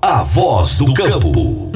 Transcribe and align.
A 0.00 0.22
voz 0.22 0.78
do 0.78 0.94
campo. 0.94 1.72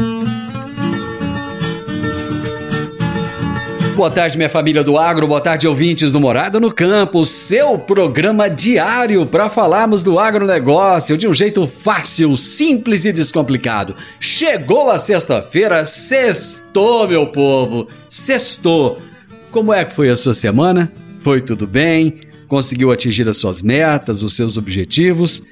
Boa 3.96 4.10
tarde, 4.10 4.36
minha 4.36 4.48
família 4.48 4.84
do 4.84 4.96
agro, 4.96 5.26
boa 5.26 5.40
tarde, 5.40 5.66
ouvintes 5.66 6.12
do 6.12 6.20
Morada 6.20 6.60
no 6.60 6.72
Campo, 6.72 7.26
seu 7.26 7.76
programa 7.76 8.48
diário 8.48 9.26
para 9.26 9.48
falarmos 9.48 10.04
do 10.04 10.20
agronegócio 10.20 11.18
de 11.18 11.26
um 11.26 11.34
jeito 11.34 11.66
fácil, 11.66 12.36
simples 12.36 13.04
e 13.04 13.12
descomplicado. 13.12 13.96
Chegou 14.20 14.88
a 14.88 15.00
sexta-feira, 15.00 15.84
sextou, 15.84 17.08
meu 17.08 17.26
povo, 17.26 17.88
sextou. 18.08 19.02
Como 19.50 19.74
é 19.74 19.84
que 19.84 19.92
foi 19.92 20.08
a 20.08 20.16
sua 20.16 20.32
semana? 20.32 20.92
Foi 21.18 21.40
tudo 21.40 21.66
bem? 21.66 22.20
Conseguiu 22.46 22.92
atingir 22.92 23.28
as 23.28 23.38
suas 23.38 23.62
metas, 23.62 24.22
os 24.22 24.36
seus 24.36 24.56
objetivos? 24.56 25.42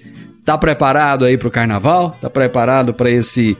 Tá 0.44 0.56
preparado 0.56 1.24
aí 1.24 1.36
para 1.36 1.48
o 1.48 1.50
carnaval? 1.50 2.16
Tá 2.20 2.30
preparado 2.30 2.94
para 2.94 3.10
esse, 3.10 3.56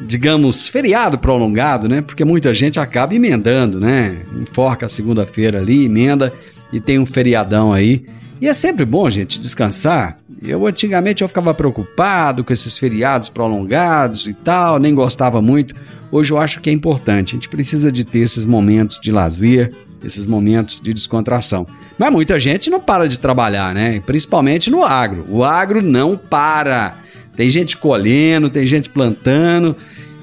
digamos, 0.00 0.68
feriado 0.68 1.18
prolongado, 1.18 1.88
né? 1.88 2.00
Porque 2.02 2.24
muita 2.24 2.54
gente 2.54 2.78
acaba 2.78 3.14
emendando, 3.14 3.80
né? 3.80 4.22
Enforca 4.40 4.86
a 4.86 4.88
segunda-feira 4.88 5.58
ali, 5.58 5.84
emenda 5.84 6.32
e 6.72 6.80
tem 6.80 6.98
um 6.98 7.06
feriadão 7.06 7.72
aí. 7.72 8.06
E 8.40 8.48
é 8.48 8.54
sempre 8.54 8.86
bom, 8.86 9.10
gente, 9.10 9.38
descansar. 9.38 10.18
Eu 10.42 10.66
antigamente 10.66 11.22
eu 11.22 11.28
ficava 11.28 11.52
preocupado 11.52 12.42
com 12.42 12.52
esses 12.52 12.78
feriados 12.78 13.28
prolongados 13.28 14.26
e 14.26 14.32
tal, 14.32 14.78
nem 14.78 14.94
gostava 14.94 15.42
muito. 15.42 15.74
Hoje 16.10 16.32
eu 16.32 16.38
acho 16.38 16.60
que 16.60 16.70
é 16.70 16.72
importante. 16.72 17.34
A 17.34 17.36
gente 17.36 17.48
precisa 17.50 17.92
de 17.92 18.04
ter 18.04 18.20
esses 18.20 18.46
momentos 18.46 18.98
de 18.98 19.12
lazer, 19.12 19.74
esses 20.02 20.26
momentos 20.26 20.80
de 20.80 20.92
descontração. 20.92 21.66
Mas 21.98 22.12
muita 22.12 22.38
gente 22.40 22.70
não 22.70 22.80
para 22.80 23.08
de 23.08 23.18
trabalhar, 23.20 23.74
né? 23.74 24.00
Principalmente 24.06 24.70
no 24.70 24.84
agro. 24.84 25.26
O 25.28 25.44
agro 25.44 25.82
não 25.82 26.16
para. 26.16 26.96
Tem 27.36 27.50
gente 27.50 27.76
colhendo, 27.76 28.50
tem 28.50 28.66
gente 28.66 28.88
plantando 28.90 29.76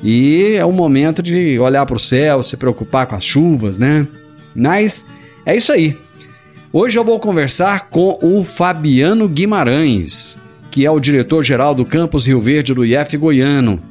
e 0.03 0.55
é 0.55 0.65
o 0.65 0.71
momento 0.71 1.23
de 1.23 1.57
olhar 1.59 1.85
para 1.85 1.95
o 1.95 1.99
céu, 1.99 2.43
se 2.43 2.55
preocupar 2.55 3.07
com 3.07 3.15
as 3.15 3.25
chuvas, 3.25 3.79
né? 3.79 4.07
Mas 4.55 5.07
é 5.45 5.55
isso 5.55 5.73
aí. 5.73 5.97
Hoje 6.71 6.99
eu 6.99 7.03
vou 7.03 7.19
conversar 7.19 7.89
com 7.89 8.19
o 8.21 8.43
Fabiano 8.43 9.27
Guimarães, 9.27 10.39
que 10.69 10.85
é 10.85 10.91
o 10.91 10.99
diretor-geral 10.99 11.73
do 11.73 11.85
Campus 11.85 12.27
Rio 12.27 12.41
Verde 12.41 12.73
do 12.73 12.85
IF 12.85 13.17
Goiano. 13.17 13.81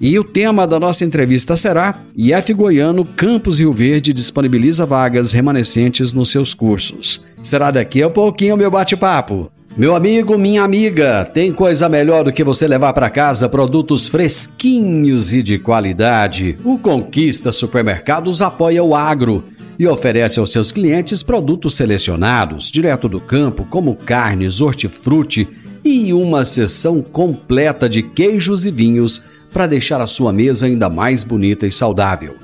E 0.00 0.16
o 0.16 0.22
tema 0.22 0.66
da 0.66 0.78
nossa 0.78 1.04
entrevista 1.04 1.56
será: 1.56 2.02
IF 2.16 2.54
Goiano 2.54 3.04
Campus 3.04 3.58
Rio 3.58 3.72
Verde 3.72 4.12
disponibiliza 4.12 4.86
vagas 4.86 5.32
remanescentes 5.32 6.12
nos 6.12 6.30
seus 6.30 6.54
cursos. 6.54 7.20
Será 7.42 7.70
daqui 7.70 8.02
a 8.02 8.08
pouquinho 8.08 8.56
meu 8.56 8.70
bate-papo. 8.70 9.50
Meu 9.76 9.94
amigo, 9.94 10.36
minha 10.36 10.62
amiga, 10.62 11.24
tem 11.24 11.52
coisa 11.52 11.88
melhor 11.88 12.24
do 12.24 12.32
que 12.32 12.42
você 12.42 12.66
levar 12.66 12.92
para 12.92 13.10
casa 13.10 13.48
produtos 13.48 14.08
fresquinhos 14.08 15.32
e 15.32 15.42
de 15.42 15.58
qualidade. 15.58 16.58
O 16.64 16.78
Conquista 16.78 17.52
Supermercados 17.52 18.42
apoia 18.42 18.82
o 18.82 18.94
agro 18.96 19.44
e 19.78 19.86
oferece 19.86 20.40
aos 20.40 20.50
seus 20.50 20.72
clientes 20.72 21.22
produtos 21.22 21.76
selecionados, 21.76 22.70
direto 22.72 23.08
do 23.08 23.20
campo, 23.20 23.64
como 23.70 23.94
carnes, 23.94 24.60
hortifruti 24.60 25.48
e 25.84 26.12
uma 26.12 26.44
seção 26.44 27.00
completa 27.00 27.88
de 27.88 28.02
queijos 28.02 28.66
e 28.66 28.72
vinhos 28.72 29.22
para 29.52 29.66
deixar 29.66 30.00
a 30.00 30.06
sua 30.06 30.32
mesa 30.32 30.66
ainda 30.66 30.88
mais 30.88 31.24
bonita 31.24 31.66
e 31.66 31.72
saudável. 31.72 32.36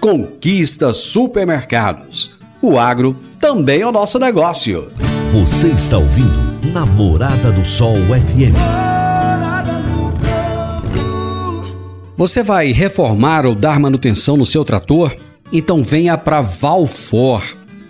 Conquista 0.00 0.92
Supermercados. 0.92 2.30
O 2.60 2.78
agro 2.78 3.16
também 3.40 3.80
é 3.80 3.86
o 3.86 3.92
nosso 3.92 4.18
negócio. 4.18 4.88
Você 5.32 5.68
está 5.68 5.98
ouvindo 5.98 6.52
Namorada 6.72 7.50
do 7.52 7.64
Sol 7.64 7.96
FM. 7.96 8.56
Você 12.16 12.42
vai 12.42 12.70
reformar 12.72 13.46
ou 13.46 13.54
dar 13.54 13.80
manutenção 13.80 14.36
no 14.36 14.46
seu 14.46 14.64
trator? 14.64 15.16
Então 15.52 15.82
venha 15.82 16.16
para 16.16 16.40
Valfor. 16.40 17.42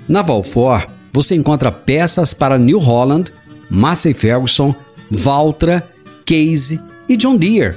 Na 0.08 0.22
Valfor, 0.22 0.86
você 1.12 1.34
encontra 1.34 1.70
peças 1.70 2.32
para 2.32 2.58
New 2.58 2.78
Holland, 2.78 3.32
Massey 3.68 4.14
Ferguson, 4.14 4.74
Valtra, 5.10 5.86
Case 6.24 6.80
e 7.08 7.16
John 7.16 7.36
Deere. 7.36 7.76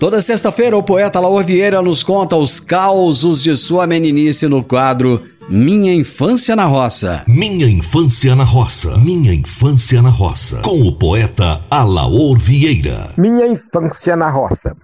Toda 0.00 0.22
sexta-feira, 0.22 0.74
o 0.78 0.82
poeta 0.82 1.20
Laor 1.20 1.44
Vieira 1.44 1.82
nos 1.82 2.02
conta 2.02 2.34
os 2.34 2.58
causos 2.58 3.42
de 3.42 3.54
sua 3.54 3.86
meninice 3.86 4.48
no 4.48 4.64
quadro 4.64 5.22
Minha 5.46 5.94
Infância 5.94 6.56
na 6.56 6.64
Roça. 6.64 7.22
Minha 7.28 7.68
Infância 7.68 8.34
na 8.34 8.42
Roça. 8.42 8.96
Minha 8.96 9.34
Infância 9.34 10.00
na 10.00 10.08
Roça. 10.08 10.62
Com 10.62 10.80
o 10.80 10.96
poeta 10.96 11.60
Alaor 11.70 12.38
Vieira. 12.38 13.10
Minha 13.18 13.46
Infância 13.46 14.16
na 14.16 14.30
Roça. 14.30 14.74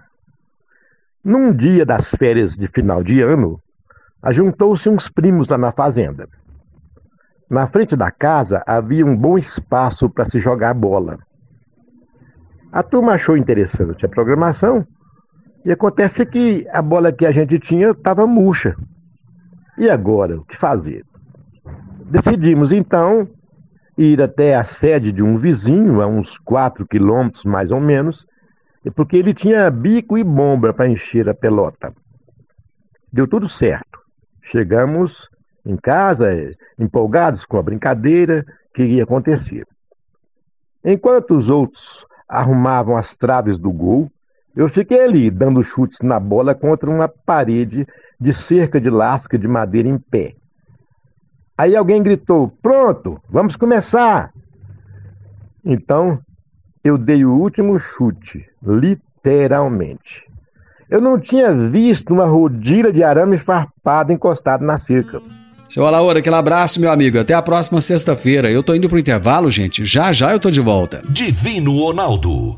Num 1.25 1.51
dia 1.51 1.83
das 1.83 2.11
férias 2.11 2.53
de 2.53 2.67
final 2.67 3.01
de 3.01 3.19
ano, 3.19 3.59
ajuntou-se 4.21 4.87
uns 4.87 5.09
primos 5.09 5.47
lá 5.47 5.57
na 5.57 5.71
fazenda. 5.71 6.29
Na 7.49 7.65
frente 7.65 7.95
da 7.95 8.11
casa 8.11 8.61
havia 8.67 9.03
um 9.03 9.17
bom 9.17 9.35
espaço 9.35 10.11
para 10.11 10.25
se 10.25 10.39
jogar 10.39 10.75
bola. 10.75 11.17
A 12.71 12.83
turma 12.83 13.13
achou 13.13 13.35
interessante 13.35 14.05
a 14.05 14.09
programação 14.09 14.85
e 15.67 15.71
acontece 15.73 16.25
que 16.25 16.65
a 16.71 16.81
bola 16.81 17.11
que 17.11 17.25
a 17.25 17.31
gente 17.33 17.59
tinha 17.59 17.89
estava 17.89 18.25
murcha. 18.25 18.73
E 19.77 19.89
agora, 19.89 20.37
o 20.37 20.45
que 20.45 20.55
fazer? 20.55 21.03
Decidimos 22.05 22.71
então 22.71 23.27
ir 23.97 24.21
até 24.21 24.55
a 24.55 24.63
sede 24.63 25.11
de 25.11 25.21
um 25.21 25.37
vizinho, 25.37 26.01
a 26.01 26.07
uns 26.07 26.37
4 26.37 26.87
quilômetros 26.87 27.43
mais 27.43 27.69
ou 27.69 27.81
menos, 27.81 28.25
porque 28.95 29.17
ele 29.17 29.33
tinha 29.33 29.69
bico 29.69 30.17
e 30.17 30.23
bomba 30.23 30.73
para 30.73 30.87
encher 30.87 31.27
a 31.27 31.33
pelota. 31.33 31.93
Deu 33.11 33.27
tudo 33.27 33.49
certo. 33.49 33.99
Chegamos 34.43 35.27
em 35.65 35.75
casa, 35.75 36.29
empolgados 36.79 37.43
com 37.43 37.57
a 37.57 37.61
brincadeira 37.61 38.45
que 38.73 38.83
ia 38.83 39.03
acontecer. 39.03 39.67
Enquanto 40.81 41.35
os 41.35 41.49
outros 41.49 42.05
arrumavam 42.25 42.95
as 42.95 43.17
traves 43.17 43.57
do 43.57 43.73
gol, 43.73 44.09
eu 44.57 44.67
fiquei 44.67 45.03
ali 45.03 45.29
dando 45.29 45.63
chutes 45.63 45.99
na 46.01 46.19
bola 46.19 46.55
contra 46.55 46.89
uma 46.89 47.07
parede 47.07 47.87
de 48.19 48.33
cerca 48.33 48.81
de 48.81 48.89
lasca 48.89 49.37
de 49.37 49.47
madeira 49.47 49.87
em 49.87 49.99
pé. 49.99 50.33
Aí 51.55 51.75
alguém 51.75 52.01
gritou: 52.01 52.49
Pronto, 52.59 53.21
vamos 53.29 53.55
começar! 53.55 54.31
Então 55.63 56.19
eu 56.83 56.97
dei 56.97 57.23
o 57.23 57.35
último 57.35 57.77
chute, 57.77 58.45
literalmente. 58.63 60.25
Eu 60.89 61.01
não 61.01 61.19
tinha 61.19 61.53
visto 61.53 62.11
uma 62.11 62.25
rodilha 62.25 62.91
de 62.91 63.03
arame 63.03 63.37
farpado 63.37 64.11
encostado 64.11 64.65
na 64.65 64.79
cerca. 64.79 65.21
Seu 65.67 65.85
Alaor, 65.85 66.17
aquele 66.17 66.35
abraço, 66.35 66.79
meu 66.79 66.89
amigo. 66.89 67.19
Até 67.19 67.33
a 67.33 67.41
próxima 67.41 67.81
sexta-feira. 67.81 68.49
Eu 68.49 68.63
tô 68.63 68.73
indo 68.73 68.89
pro 68.89 68.97
intervalo, 68.97 69.51
gente. 69.51 69.85
Já 69.85 70.11
já 70.13 70.31
eu 70.31 70.39
tô 70.39 70.49
de 70.49 70.61
volta. 70.61 71.03
Divino 71.09 71.77
Ronaldo, 71.77 72.57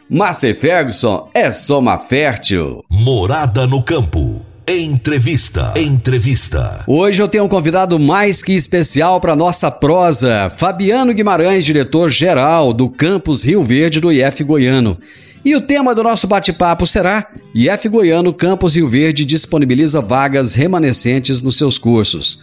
Márcia 0.13 0.53
Ferguson 0.53 1.29
é 1.33 1.53
Soma 1.53 1.97
Fértil. 1.97 2.83
Morada 2.89 3.65
no 3.65 3.81
campo. 3.81 4.45
Entrevista. 4.67 5.71
Entrevista. 5.77 6.83
Hoje 6.85 7.23
eu 7.23 7.29
tenho 7.29 7.45
um 7.45 7.47
convidado 7.47 7.97
mais 7.97 8.43
que 8.43 8.51
especial 8.51 9.21
para 9.21 9.37
nossa 9.37 9.71
prosa, 9.71 10.49
Fabiano 10.49 11.13
Guimarães, 11.13 11.63
diretor-geral 11.63 12.73
do 12.73 12.89
Campus 12.89 13.45
Rio 13.45 13.63
Verde 13.63 14.01
do 14.01 14.11
IF 14.11 14.43
Goiano. 14.43 14.97
E 15.45 15.55
o 15.55 15.61
tema 15.61 15.95
do 15.95 16.03
nosso 16.03 16.27
bate-papo 16.27 16.85
será: 16.85 17.29
IF 17.55 17.87
Goiano 17.87 18.33
Campus 18.33 18.75
Rio 18.75 18.89
Verde 18.89 19.23
disponibiliza 19.23 20.01
vagas 20.01 20.53
remanescentes 20.55 21.41
nos 21.41 21.57
seus 21.57 21.77
cursos. 21.77 22.41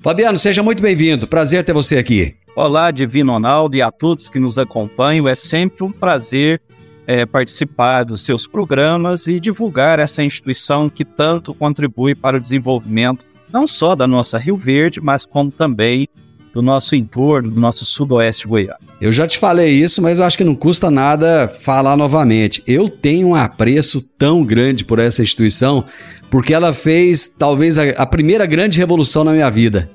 Fabiano, 0.00 0.36
seja 0.36 0.64
muito 0.64 0.82
bem-vindo. 0.82 1.28
Prazer 1.28 1.62
ter 1.62 1.74
você 1.74 1.96
aqui. 1.96 2.34
Olá, 2.56 2.90
Divino 2.90 3.32
Ronaldo, 3.34 3.76
e 3.76 3.82
a 3.82 3.92
todos 3.92 4.28
que 4.28 4.40
nos 4.40 4.58
acompanham. 4.58 5.28
É 5.28 5.36
sempre 5.36 5.84
um 5.84 5.92
prazer 5.92 6.60
é, 7.06 7.26
participar 7.26 8.04
dos 8.04 8.22
seus 8.22 8.46
programas 8.46 9.26
e 9.26 9.38
divulgar 9.38 9.98
essa 9.98 10.22
instituição 10.22 10.88
que 10.88 11.04
tanto 11.04 11.54
contribui 11.54 12.14
para 12.14 12.36
o 12.36 12.40
desenvolvimento 12.40 13.24
não 13.54 13.68
só 13.68 13.94
da 13.94 14.06
nossa 14.06 14.36
Rio 14.36 14.56
Verde, 14.56 15.00
mas 15.00 15.24
como 15.24 15.48
também 15.48 16.08
do 16.52 16.60
nosso 16.60 16.96
entorno, 16.96 17.50
do 17.50 17.60
nosso 17.60 17.84
sudoeste 17.84 18.48
goiano. 18.48 18.78
Eu 19.00 19.12
já 19.12 19.26
te 19.26 19.38
falei 19.38 19.72
isso, 19.72 20.02
mas 20.02 20.18
eu 20.18 20.24
acho 20.24 20.36
que 20.36 20.44
não 20.44 20.54
custa 20.54 20.90
nada 20.90 21.48
falar 21.48 21.96
novamente. 21.96 22.62
Eu 22.66 22.88
tenho 22.88 23.28
um 23.28 23.34
apreço 23.34 24.00
tão 24.16 24.44
grande 24.44 24.84
por 24.84 24.98
essa 24.98 25.22
instituição, 25.22 25.84
porque 26.30 26.54
ela 26.54 26.72
fez 26.72 27.28
talvez 27.28 27.78
a, 27.78 27.90
a 27.90 28.06
primeira 28.06 28.46
grande 28.46 28.78
revolução 28.78 29.22
na 29.24 29.32
minha 29.32 29.50
vida. 29.50 29.90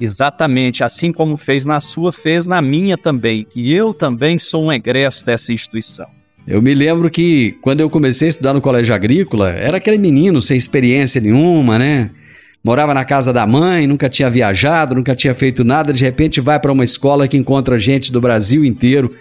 Exatamente, 0.00 0.82
assim 0.82 1.12
como 1.12 1.36
fez 1.36 1.64
na 1.64 1.78
sua, 1.78 2.12
fez 2.12 2.46
na 2.46 2.62
minha 2.62 2.96
também. 2.96 3.46
E 3.54 3.72
eu 3.72 3.92
também 3.92 4.38
sou 4.38 4.64
um 4.64 4.72
egresso 4.72 5.24
dessa 5.24 5.52
instituição. 5.52 6.06
Eu 6.46 6.60
me 6.60 6.74
lembro 6.74 7.10
que 7.10 7.56
quando 7.60 7.80
eu 7.80 7.90
comecei 7.90 8.28
a 8.28 8.30
estudar 8.30 8.54
no 8.54 8.60
colégio 8.60 8.94
agrícola, 8.94 9.50
era 9.50 9.76
aquele 9.76 9.98
menino 9.98 10.40
sem 10.40 10.56
experiência 10.56 11.20
nenhuma, 11.20 11.78
né? 11.78 12.10
Morava 12.62 12.92
na 12.92 13.04
casa 13.04 13.32
da 13.32 13.46
mãe, 13.46 13.86
nunca 13.86 14.08
tinha 14.08 14.28
viajado, 14.28 14.94
nunca 14.94 15.14
tinha 15.16 15.34
feito 15.34 15.64
nada, 15.64 15.92
de 15.92 16.04
repente 16.04 16.40
vai 16.40 16.60
para 16.60 16.72
uma 16.72 16.84
escola 16.84 17.26
que 17.26 17.36
encontra 17.36 17.80
gente 17.80 18.12
do 18.12 18.20
Brasil 18.20 18.64
inteiro. 18.64 19.14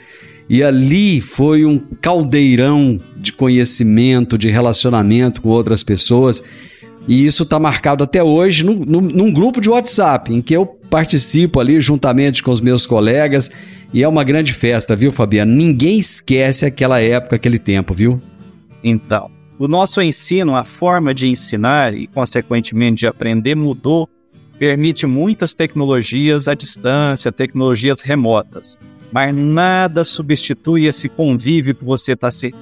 E 0.49 0.63
ali 0.63 1.21
foi 1.21 1.63
um 1.63 1.79
caldeirão 2.01 2.99
de 3.15 3.31
conhecimento, 3.31 4.37
de 4.37 4.49
relacionamento 4.49 5.41
com 5.41 5.49
outras 5.49 5.83
pessoas. 5.83 6.43
E 7.09 7.25
isso 7.25 7.41
está 7.41 7.57
marcado 7.57 8.03
até 8.03 8.23
hoje 8.23 8.63
num, 8.63 8.85
num, 8.85 9.01
num, 9.01 9.33
grupo 9.33 9.59
de 9.59 9.67
WhatsApp, 9.67 10.31
em 10.31 10.43
que 10.43 10.55
eu 10.55 10.63
participo 10.63 11.59
ali 11.59 11.81
juntamente 11.81 12.43
com 12.43 12.51
os 12.51 12.61
meus 12.61 12.85
colegas. 12.85 13.49
E 13.91 14.03
é 14.03 14.07
uma 14.07 14.23
grande 14.23 14.53
festa, 14.53 14.95
viu, 14.95 15.11
Fabiano? 15.11 15.51
Ninguém 15.51 15.97
esquece 15.97 16.67
aquela 16.67 17.01
época, 17.01 17.35
aquele 17.35 17.57
tempo, 17.57 17.95
viu? 17.95 18.21
Então, 18.83 19.31
o 19.57 19.67
nosso 19.67 19.99
ensino, 20.03 20.55
a 20.55 20.63
forma 20.63 21.11
de 21.11 21.27
ensinar 21.27 21.95
e, 21.95 22.05
consequentemente, 22.05 22.99
de 22.99 23.07
aprender 23.07 23.55
mudou, 23.55 24.07
permite 24.59 25.07
muitas 25.07 25.55
tecnologias 25.55 26.47
à 26.47 26.53
distância, 26.53 27.31
tecnologias 27.31 28.01
remotas. 28.01 28.77
Mas 29.11 29.35
nada 29.35 30.03
substitui 30.03 30.85
esse 30.85 31.09
convívio 31.09 31.73
que 31.73 31.83
você 31.83 32.11
está 32.11 32.29
se 32.29 32.53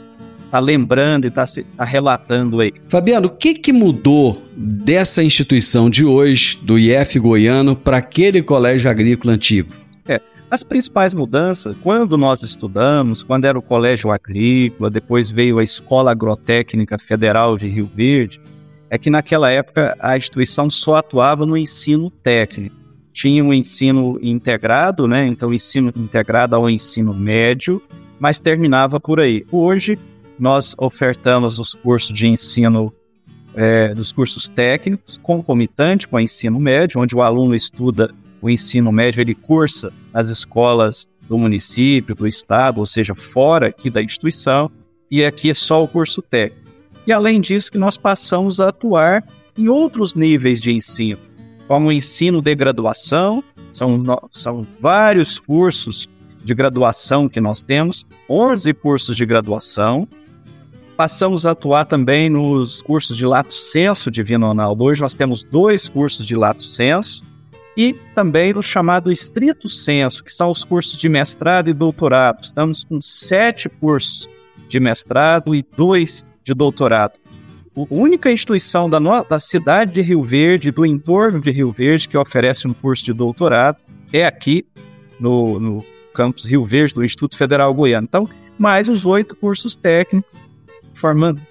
tá 0.47 0.59
lembrando 0.59 1.25
e 1.25 1.27
está 1.27 1.45
tá 1.75 1.83
relatando 1.83 2.59
aí. 2.59 2.73
Fabiano, 2.87 3.27
o 3.27 3.29
que, 3.29 3.53
que 3.53 3.71
mudou 3.71 4.41
dessa 4.55 5.23
instituição 5.23 5.89
de 5.89 6.05
hoje, 6.05 6.57
do 6.61 6.79
IF 6.79 7.19
Goiano, 7.19 7.75
para 7.75 7.97
aquele 7.97 8.41
colégio 8.41 8.89
agrícola 8.89 9.33
antigo? 9.33 9.73
É, 10.07 10.19
as 10.49 10.63
principais 10.63 11.13
mudanças, 11.13 11.75
quando 11.83 12.17
nós 12.17 12.43
estudamos, 12.43 13.21
quando 13.23 13.45
era 13.45 13.57
o 13.57 13.61
colégio 13.61 14.11
agrícola, 14.11 14.89
depois 14.89 15.29
veio 15.29 15.59
a 15.59 15.63
Escola 15.63 16.11
Agrotécnica 16.11 16.97
Federal 16.97 17.55
de 17.55 17.67
Rio 17.67 17.89
Verde, 17.93 18.39
é 18.89 18.97
que 18.97 19.09
naquela 19.09 19.51
época 19.51 19.95
a 19.99 20.17
instituição 20.17 20.69
só 20.69 20.95
atuava 20.95 21.45
no 21.45 21.57
ensino 21.57 22.09
técnico. 22.09 22.75
Tinha 23.13 23.43
um 23.43 23.53
ensino 23.53 24.19
integrado, 24.21 25.07
né? 25.07 25.25
Então, 25.25 25.53
ensino 25.53 25.91
integrado 25.95 26.55
ao 26.55 26.69
ensino 26.69 27.13
médio, 27.13 27.81
mas 28.19 28.39
terminava 28.39 28.99
por 28.99 29.19
aí. 29.19 29.43
Hoje, 29.51 29.97
nós 30.39 30.75
ofertamos 30.77 31.59
os 31.59 31.73
cursos 31.73 32.15
de 32.15 32.27
ensino 32.27 32.93
é, 33.55 33.93
dos 33.93 34.11
cursos 34.11 34.47
técnicos, 34.47 35.17
concomitante 35.17 36.07
com 36.07 36.17
o 36.17 36.19
ensino 36.19 36.59
médio, 36.59 37.01
onde 37.01 37.15
o 37.15 37.21
aluno 37.21 37.55
estuda 37.55 38.13
o 38.41 38.49
ensino 38.49 38.91
médio, 38.91 39.19
ele 39.19 39.33
cursa 39.33 39.91
nas 40.13 40.29
escolas 40.29 41.07
do 41.27 41.37
município, 41.37 42.15
do 42.15 42.27
estado, 42.27 42.79
ou 42.79 42.85
seja, 42.85 43.15
fora 43.15 43.67
aqui 43.67 43.89
da 43.89 44.01
instituição, 44.01 44.71
e 45.09 45.25
aqui 45.25 45.49
é 45.49 45.53
só 45.53 45.83
o 45.83 45.87
curso 45.87 46.21
técnico. 46.21 46.67
E 47.05 47.11
além 47.11 47.41
disso, 47.41 47.71
que 47.71 47.77
nós 47.77 47.97
passamos 47.97 48.59
a 48.59 48.69
atuar 48.69 49.23
em 49.57 49.67
outros 49.67 50.13
níveis 50.13 50.61
de 50.61 50.71
ensino, 50.71 51.19
como 51.67 51.87
o 51.87 51.91
ensino 51.91 52.41
de 52.41 52.53
graduação, 52.53 53.43
são, 53.71 54.03
são 54.31 54.67
vários 54.79 55.39
cursos 55.39 56.07
de 56.43 56.53
graduação 56.53 57.27
que 57.27 57.41
nós 57.41 57.63
temos, 57.63 58.05
11 58.29 58.73
cursos 58.75 59.15
de 59.15 59.25
graduação, 59.25 60.07
Passamos 60.97 61.45
a 61.45 61.51
atuar 61.51 61.85
também 61.85 62.27
nos 62.27 62.81
cursos 62.81 63.15
de 63.15 63.23
Lato 63.23 63.53
Senso 63.53 64.09
Divino 64.09 64.47
Ronaldo. 64.47 64.83
Hoje 64.83 64.99
nós 64.99 65.13
temos 65.13 65.43
dois 65.43 65.87
cursos 65.87 66.25
de 66.25 66.35
Lato 66.35 66.63
Senso 66.63 67.21
e 67.77 67.93
também 68.15 68.51
no 68.51 68.63
chamado 68.63 69.11
Estrito 69.11 69.69
Senso, 69.69 70.23
que 70.23 70.33
são 70.33 70.49
os 70.49 70.63
cursos 70.63 70.97
de 70.97 71.07
mestrado 71.07 71.69
e 71.69 71.73
doutorado. 71.73 72.43
Estamos 72.43 72.83
com 72.83 72.99
sete 72.99 73.69
cursos 73.69 74.27
de 74.67 74.79
mestrado 74.79 75.53
e 75.53 75.63
dois 75.77 76.25
de 76.43 76.55
doutorado. 76.55 77.13
A 77.75 77.85
única 77.91 78.31
instituição 78.31 78.89
da, 78.89 78.99
no... 78.99 79.23
da 79.23 79.39
cidade 79.39 79.93
de 79.93 80.01
Rio 80.01 80.23
Verde, 80.23 80.71
do 80.71 80.83
entorno 80.83 81.39
de 81.39 81.51
Rio 81.51 81.71
Verde, 81.71 82.09
que 82.09 82.17
oferece 82.17 82.67
um 82.67 82.73
curso 82.73 83.05
de 83.05 83.13
doutorado, 83.13 83.77
é 84.11 84.25
aqui 84.25 84.65
no, 85.19 85.59
no 85.59 85.85
campus 86.11 86.43
Rio 86.43 86.65
Verde, 86.65 86.95
do 86.95 87.05
Instituto 87.05 87.37
Federal 87.37 87.71
Goiano. 87.71 88.07
Então, 88.09 88.27
mais 88.57 88.89
os 88.89 89.05
oito 89.05 89.35
cursos 89.35 89.75
técnicos 89.75 90.46
formando, 90.97 91.41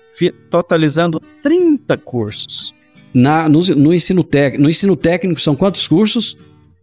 totalizando 0.51 1.21
30 1.43 1.97
cursos. 1.99 2.75
Na, 3.15 3.49
no, 3.49 3.61
no, 3.61 3.95
ensino 3.95 4.23
tec, 4.23 4.59
no 4.59 4.69
ensino 4.69 4.95
técnico 4.97 5.41
são 5.41 5.57
quantos 5.57 5.89
cursos? 5.89 6.37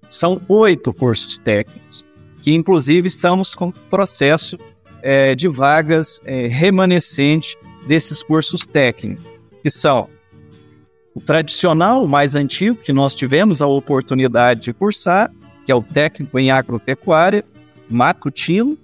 São 0.10 0.42
oito 0.48 0.94
cursos 0.94 1.38
técnicos, 1.38 2.04
que 2.42 2.54
inclusive 2.54 3.08
estamos 3.08 3.54
com 3.54 3.72
processo 3.72 4.58
é, 5.02 5.36
de 5.36 5.48
vagas 5.48 6.20
é, 6.26 6.48
remanescente 6.48 7.58
desses 7.86 8.24
cursos 8.24 8.66
técnicos, 8.66 9.26
que 9.62 9.70
são 9.70 10.10
o 11.14 11.22
tradicional, 11.22 12.04
o 12.04 12.08
mais 12.08 12.36
antigo, 12.36 12.76
que 12.78 12.92
nós 12.92 13.14
tivemos 13.14 13.62
a 13.62 13.68
oportunidade 13.68 14.62
de 14.62 14.74
cursar, 14.74 15.32
que 15.66 15.72
é 15.72 15.76
o 15.76 15.84
técnico 15.84 16.40
em 16.40 16.50
agropecuária, 16.50 17.46
matutino, 17.90 18.78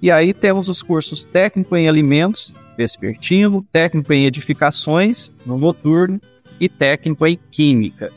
e 0.00 0.10
aí 0.10 0.32
temos 0.32 0.68
os 0.68 0.82
cursos 0.82 1.24
técnico 1.24 1.76
em 1.76 1.88
alimentos 1.88 2.54
vespertino, 2.76 3.66
técnico 3.72 4.12
em 4.12 4.26
edificações 4.26 5.30
no 5.44 5.58
noturno 5.58 6.20
e 6.60 6.68
técnico 6.68 7.26
em 7.26 7.38
química. 7.50 8.12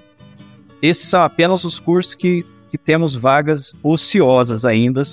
Esses 0.81 1.07
são 1.07 1.21
apenas 1.21 1.63
os 1.63 1.79
cursos 1.79 2.15
que, 2.15 2.45
que 2.69 2.77
temos 2.77 3.15
vagas 3.15 3.73
ociosas 3.83 4.65
ainda 4.65 5.03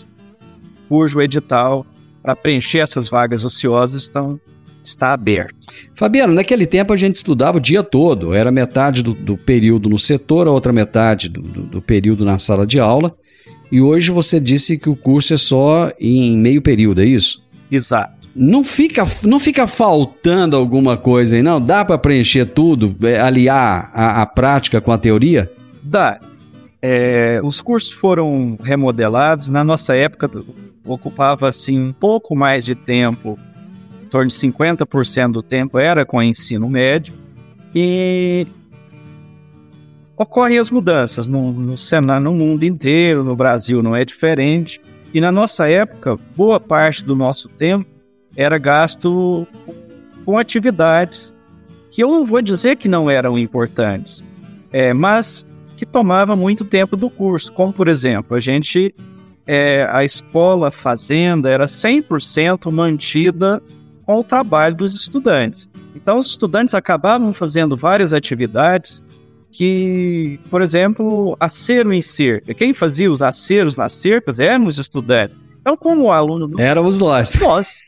cujo 0.89 1.21
edital 1.21 1.87
para 2.23 2.37
preencher 2.37 2.79
essas 2.79 3.09
vagas 3.09 3.45
ociosas 3.45 4.03
estão, 4.03 4.41
está 4.83 5.13
aberto. 5.13 5.55
Fabiano, 5.95 6.35
naquele 6.35 6.67
tempo 6.67 6.93
a 6.93 6.97
gente 6.97 7.17
estudava 7.17 7.59
o 7.59 7.61
dia 7.61 7.83
todo, 7.83 8.33
era 8.33 8.51
metade 8.51 9.03
do, 9.03 9.13
do 9.13 9.37
período 9.37 9.89
no 9.89 9.99
setor, 9.99 10.47
a 10.47 10.51
outra 10.51 10.73
metade 10.73 11.29
do, 11.29 11.43
do, 11.43 11.63
do 11.63 11.83
período 11.83 12.25
na 12.25 12.39
sala 12.39 12.67
de 12.67 12.79
aula, 12.79 13.15
e 13.71 13.81
hoje 13.81 14.11
você 14.11 14.39
disse 14.39 14.79
que 14.79 14.89
o 14.89 14.97
curso 14.97 15.35
é 15.35 15.37
só 15.37 15.91
em 15.99 16.37
meio 16.37 16.63
período, 16.63 17.03
é 17.03 17.05
isso? 17.05 17.43
Exato. 17.71 18.14
Não 18.35 18.65
fica, 18.65 19.05
não 19.23 19.39
fica 19.39 19.67
faltando 19.69 20.57
alguma 20.57 20.97
coisa 20.97 21.37
aí, 21.37 21.43
não? 21.43 21.61
Dá 21.61 21.85
para 21.85 21.97
preencher 21.97 22.47
tudo, 22.47 22.97
é, 23.07 23.21
aliar 23.21 23.91
a, 23.95 24.23
a, 24.23 24.27
prática 24.27 24.81
com 24.81 24.91
a 24.91 24.99
teoria? 24.99 25.51
Dá. 25.81 26.19
É, 26.83 27.41
os 27.45 27.61
cursos 27.61 27.93
foram 27.93 28.59
remodelados. 28.61 29.49
Na 29.49 29.63
nossa 29.63 29.97
época, 29.97 30.29
ocupava 30.85 31.49
assim 31.49 31.79
um 31.79 31.93
pouco 31.93 32.35
mais 32.35 32.65
de 32.65 32.75
tempo, 32.75 33.39
em 34.03 34.09
torno 34.09 34.29
de 34.29 34.35
50% 34.35 35.31
do 35.31 35.43
tempo 35.43 35.79
era 35.79 36.05
com 36.05 36.21
ensino 36.21 36.69
médio. 36.69 37.15
E 37.73 38.49
ocorrem 40.17 40.59
as 40.59 40.71
mudanças 40.71 41.29
no, 41.29 41.53
no, 41.53 41.75
no 42.21 42.35
mundo 42.35 42.65
inteiro, 42.65 43.23
no 43.23 43.37
Brasil 43.37 43.81
não 43.81 43.95
é 43.95 44.05
diferente. 44.05 44.81
E 45.13 45.21
na 45.21 45.31
nossa 45.31 45.71
época, 45.71 46.19
boa 46.37 46.59
parte 46.59 47.05
do 47.05 47.15
nosso 47.15 47.49
tempo 47.49 47.94
era 48.37 48.59
gasto 48.59 49.47
com 50.25 50.39
atividades 50.39 51.35
que 51.91 52.03
eu 52.03 52.09
não 52.09 52.27
vou 52.27 52.43
dizer 52.43 52.77
que 52.77 52.89
não 52.89 53.09
eram 53.09 53.39
importantes, 53.39 54.25
é, 54.73 54.93
mas 54.93 55.47
que 55.77 55.87
tomava 55.87 56.35
muito 56.35 56.65
tempo 56.65 56.97
do 56.97 57.09
curso. 57.09 57.53
Como, 57.53 57.73
por 57.73 57.87
exemplo, 57.87 58.37
a 58.37 58.41
gente, 58.41 58.93
é, 59.47 59.87
a 59.89 60.05
escola 60.05 60.73
fazenda 60.73 61.49
era 61.49 61.67
100% 61.67 62.71
mantida 62.73 63.63
com 64.05 64.17
o 64.17 64.25
trabalho 64.25 64.75
dos 64.75 64.95
estudantes. 64.95 65.69
Então, 65.95 66.19
os 66.19 66.31
estudantes 66.31 66.75
acabavam 66.75 67.33
fazendo 67.33 67.77
várias 67.77 68.13
atividades 68.13 69.03
que, 69.53 70.41
por 70.51 70.63
exemplo, 70.63 71.37
acero 71.39 71.93
em 71.93 72.03
cerca. 72.03 72.53
Quem 72.55 72.75
fazia 72.75 73.11
os 73.11 73.23
aceros 73.23 73.77
nas 73.77 73.93
cercas 73.93 74.41
eram 74.41 74.67
os 74.67 74.79
estudantes. 74.79 75.39
Então, 75.61 75.77
como 75.77 76.03
o 76.03 76.13
aluno... 76.13 76.61
Éramos 76.61 76.99
nós. 76.99 77.35
Nós. 77.41 77.85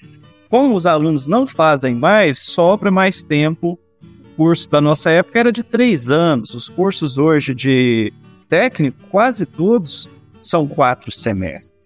Como 0.48 0.76
os 0.76 0.86
alunos 0.86 1.26
não 1.26 1.46
fazem 1.46 1.94
mais, 1.94 2.38
sobra 2.38 2.90
mais 2.90 3.22
tempo. 3.22 3.78
O 4.32 4.36
curso 4.36 4.70
da 4.70 4.80
nossa 4.80 5.10
época 5.10 5.38
era 5.38 5.52
de 5.52 5.62
três 5.62 6.08
anos. 6.08 6.54
Os 6.54 6.68
cursos 6.68 7.18
hoje 7.18 7.54
de 7.54 8.12
técnico, 8.48 8.98
quase 9.10 9.44
todos, 9.44 10.08
são 10.40 10.66
quatro 10.66 11.10
semestres. 11.10 11.76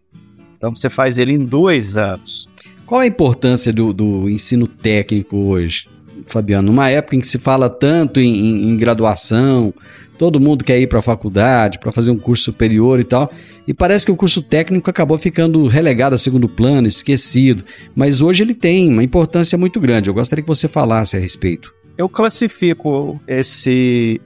Então 0.56 0.74
você 0.74 0.90
faz 0.90 1.16
ele 1.16 1.32
em 1.32 1.44
dois 1.44 1.96
anos. 1.96 2.48
Qual 2.84 3.00
a 3.00 3.06
importância 3.06 3.72
do, 3.72 3.92
do 3.92 4.28
ensino 4.28 4.66
técnico 4.66 5.36
hoje, 5.36 5.88
Fabiano? 6.26 6.70
Numa 6.70 6.88
época 6.88 7.16
em 7.16 7.20
que 7.20 7.26
se 7.26 7.38
fala 7.38 7.68
tanto 7.68 8.20
em, 8.20 8.34
em, 8.34 8.70
em 8.70 8.76
graduação, 8.76 9.72
todo 10.18 10.38
mundo 10.38 10.64
quer 10.64 10.78
ir 10.78 10.86
para 10.86 10.98
a 10.98 11.02
faculdade, 11.02 11.78
para 11.78 11.90
fazer 11.90 12.10
um 12.10 12.18
curso 12.18 12.44
superior 12.44 13.00
e 13.00 13.04
tal. 13.04 13.32
E 13.66 13.72
parece 13.72 14.04
que 14.04 14.12
o 14.12 14.16
curso 14.16 14.42
técnico 14.42 14.90
acabou 14.90 15.16
ficando 15.16 15.66
relegado 15.66 16.14
a 16.14 16.18
segundo 16.18 16.48
plano, 16.48 16.86
esquecido. 16.86 17.64
Mas 17.94 18.20
hoje 18.20 18.42
ele 18.42 18.54
tem 18.54 18.90
uma 18.90 19.02
importância 19.02 19.56
muito 19.56 19.80
grande. 19.80 20.10
Eu 20.10 20.14
gostaria 20.14 20.42
que 20.42 20.48
você 20.48 20.68
falasse 20.68 21.16
a 21.16 21.20
respeito. 21.20 21.74
Eu 21.96 22.08
classifico 22.08 23.20
esse, 23.26 24.20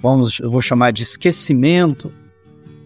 vamos, 0.00 0.38
eu 0.40 0.50
vou 0.50 0.62
chamar 0.62 0.92
de 0.92 1.02
esquecimento 1.02 2.12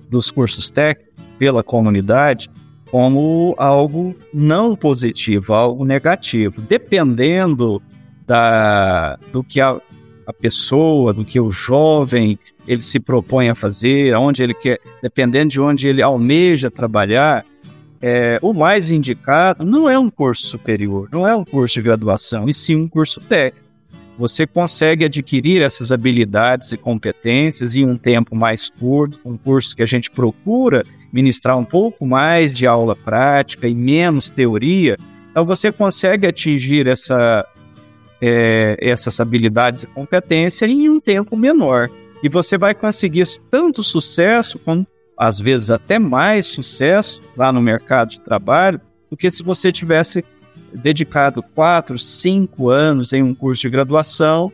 dos 0.08 0.30
cursos 0.30 0.70
técnicos 0.70 1.14
pela 1.38 1.62
comunidade 1.62 2.48
como 2.94 3.56
algo 3.58 4.14
não 4.32 4.76
positivo, 4.76 5.52
algo 5.52 5.84
negativo, 5.84 6.62
dependendo 6.62 7.82
da, 8.26 9.16
do 9.32 9.42
que 9.42 9.60
a, 9.60 9.80
a 10.26 10.32
pessoa, 10.32 11.12
do 11.12 11.24
que 11.24 11.38
o 11.40 11.50
jovem 11.50 12.38
ele 12.66 12.82
se 12.82 12.98
propõe 12.98 13.48
a 13.50 13.54
fazer, 13.54 14.14
onde 14.16 14.42
ele 14.42 14.54
quer, 14.54 14.80
dependendo 15.02 15.48
de 15.48 15.60
onde 15.60 15.86
ele 15.86 16.02
almeja 16.02 16.70
trabalhar, 16.70 17.44
é, 18.00 18.38
o 18.42 18.52
mais 18.52 18.90
indicado 18.90 19.64
não 19.64 19.88
é 19.88 19.98
um 19.98 20.10
curso 20.10 20.46
superior, 20.46 21.08
não 21.12 21.26
é 21.26 21.34
um 21.34 21.44
curso 21.44 21.74
de 21.74 21.82
graduação, 21.82 22.48
e 22.48 22.54
sim 22.54 22.76
um 22.76 22.88
curso 22.88 23.20
técnico. 23.20 23.64
Você 24.18 24.46
consegue 24.46 25.04
adquirir 25.04 25.60
essas 25.60 25.90
habilidades 25.90 26.70
e 26.72 26.76
competências 26.76 27.74
em 27.74 27.84
um 27.84 27.96
tempo 27.96 28.36
mais 28.36 28.70
curto, 28.70 29.18
um 29.24 29.36
curso 29.36 29.74
que 29.74 29.82
a 29.82 29.86
gente 29.86 30.10
procura 30.10 30.84
ministrar 31.12 31.58
um 31.58 31.64
pouco 31.64 32.06
mais 32.06 32.54
de 32.54 32.66
aula 32.66 32.94
prática 32.94 33.66
e 33.66 33.74
menos 33.74 34.30
teoria. 34.30 34.96
Então 35.30 35.44
você 35.44 35.72
consegue 35.72 36.26
atingir 36.26 36.86
essa, 36.86 37.44
é, 38.26 38.78
essas 38.80 39.20
habilidades 39.20 39.82
e 39.82 39.86
competências 39.86 40.70
em 40.70 40.88
um 40.88 40.98
tempo 40.98 41.36
menor. 41.36 41.90
E 42.22 42.28
você 42.28 42.56
vai 42.56 42.74
conseguir 42.74 43.24
tanto 43.50 43.82
sucesso, 43.82 44.58
às 45.18 45.38
vezes 45.38 45.70
até 45.70 45.98
mais 45.98 46.46
sucesso 46.46 47.20
lá 47.36 47.52
no 47.52 47.60
mercado 47.60 48.08
de 48.08 48.20
trabalho, 48.20 48.80
do 49.10 49.16
que 49.16 49.30
se 49.30 49.42
você 49.42 49.70
tivesse 49.70 50.24
dedicado 50.72 51.42
quatro, 51.42 51.98
cinco 51.98 52.70
anos 52.70 53.12
em 53.12 53.22
um 53.22 53.34
curso 53.34 53.60
de 53.60 53.68
graduação 53.68 54.50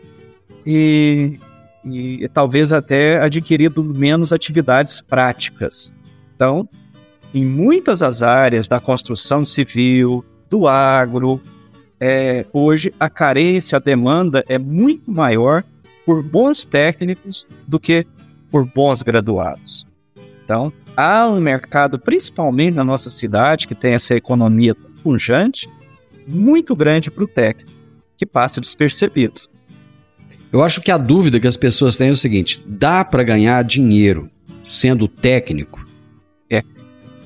e, 0.66 1.38
e 1.84 2.28
talvez 2.34 2.72
até 2.72 3.22
adquirido 3.22 3.84
menos 3.84 4.32
atividades 4.32 5.00
práticas. 5.00 5.92
Então, 6.34 6.68
em 7.32 7.44
muitas 7.44 8.00
das 8.00 8.20
áreas 8.20 8.66
da 8.66 8.80
construção 8.80 9.44
civil, 9.44 10.24
do 10.50 10.66
agro, 10.66 11.40
é, 12.00 12.46
hoje 12.52 12.94
a 12.98 13.10
carência, 13.10 13.76
a 13.76 13.80
demanda 13.80 14.42
é 14.48 14.58
muito 14.58 15.10
maior 15.10 15.62
por 16.06 16.22
bons 16.22 16.64
técnicos 16.64 17.46
do 17.68 17.78
que 17.78 18.06
por 18.50 18.64
bons 18.64 19.02
graduados. 19.02 19.86
Então, 20.42 20.72
há 20.96 21.28
um 21.28 21.38
mercado, 21.38 21.98
principalmente 21.98 22.74
na 22.74 22.82
nossa 22.82 23.10
cidade, 23.10 23.68
que 23.68 23.74
tem 23.74 23.92
essa 23.92 24.16
economia 24.16 24.74
pujante, 25.02 25.68
muito 26.26 26.74
grande 26.74 27.10
para 27.10 27.22
o 27.22 27.28
técnico, 27.28 27.70
que 28.16 28.26
passa 28.26 28.60
despercebido. 28.60 29.42
Eu 30.52 30.64
acho 30.64 30.80
que 30.80 30.90
a 30.90 30.98
dúvida 30.98 31.38
que 31.38 31.46
as 31.46 31.56
pessoas 31.56 31.96
têm 31.96 32.08
é 32.08 32.12
o 32.12 32.16
seguinte: 32.16 32.62
dá 32.66 33.04
para 33.04 33.22
ganhar 33.22 33.62
dinheiro 33.62 34.28
sendo 34.64 35.06
técnico? 35.06 35.86
É. 36.50 36.62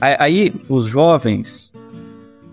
Aí 0.01 0.53
os 0.69 0.85
jovens, 0.85 1.73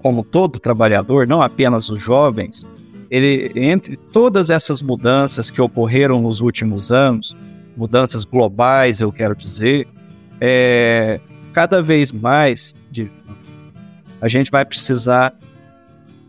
como 0.02 0.24
todo 0.24 0.60
trabalhador, 0.60 1.28
não 1.28 1.42
apenas 1.42 1.90
os 1.90 2.00
jovens, 2.00 2.68
ele, 3.10 3.52
entre 3.56 3.98
todas 3.98 4.50
essas 4.50 4.82
mudanças 4.82 5.52
que 5.52 5.62
ocorreram 5.62 6.22
nos 6.22 6.40
últimos 6.40 6.92
anos, 6.92 7.36
mudanças 7.76 8.24
globais, 8.24 9.02
eu 9.02 9.12
quero 9.12 9.36
dizer, 9.36 9.88
é, 10.40 11.20
cada 11.54 11.82
vez 11.82 12.12
mais 12.12 12.74
de, 12.90 13.12
a 14.22 14.28
gente 14.28 14.50
vai 14.50 14.64
precisar 14.64 15.34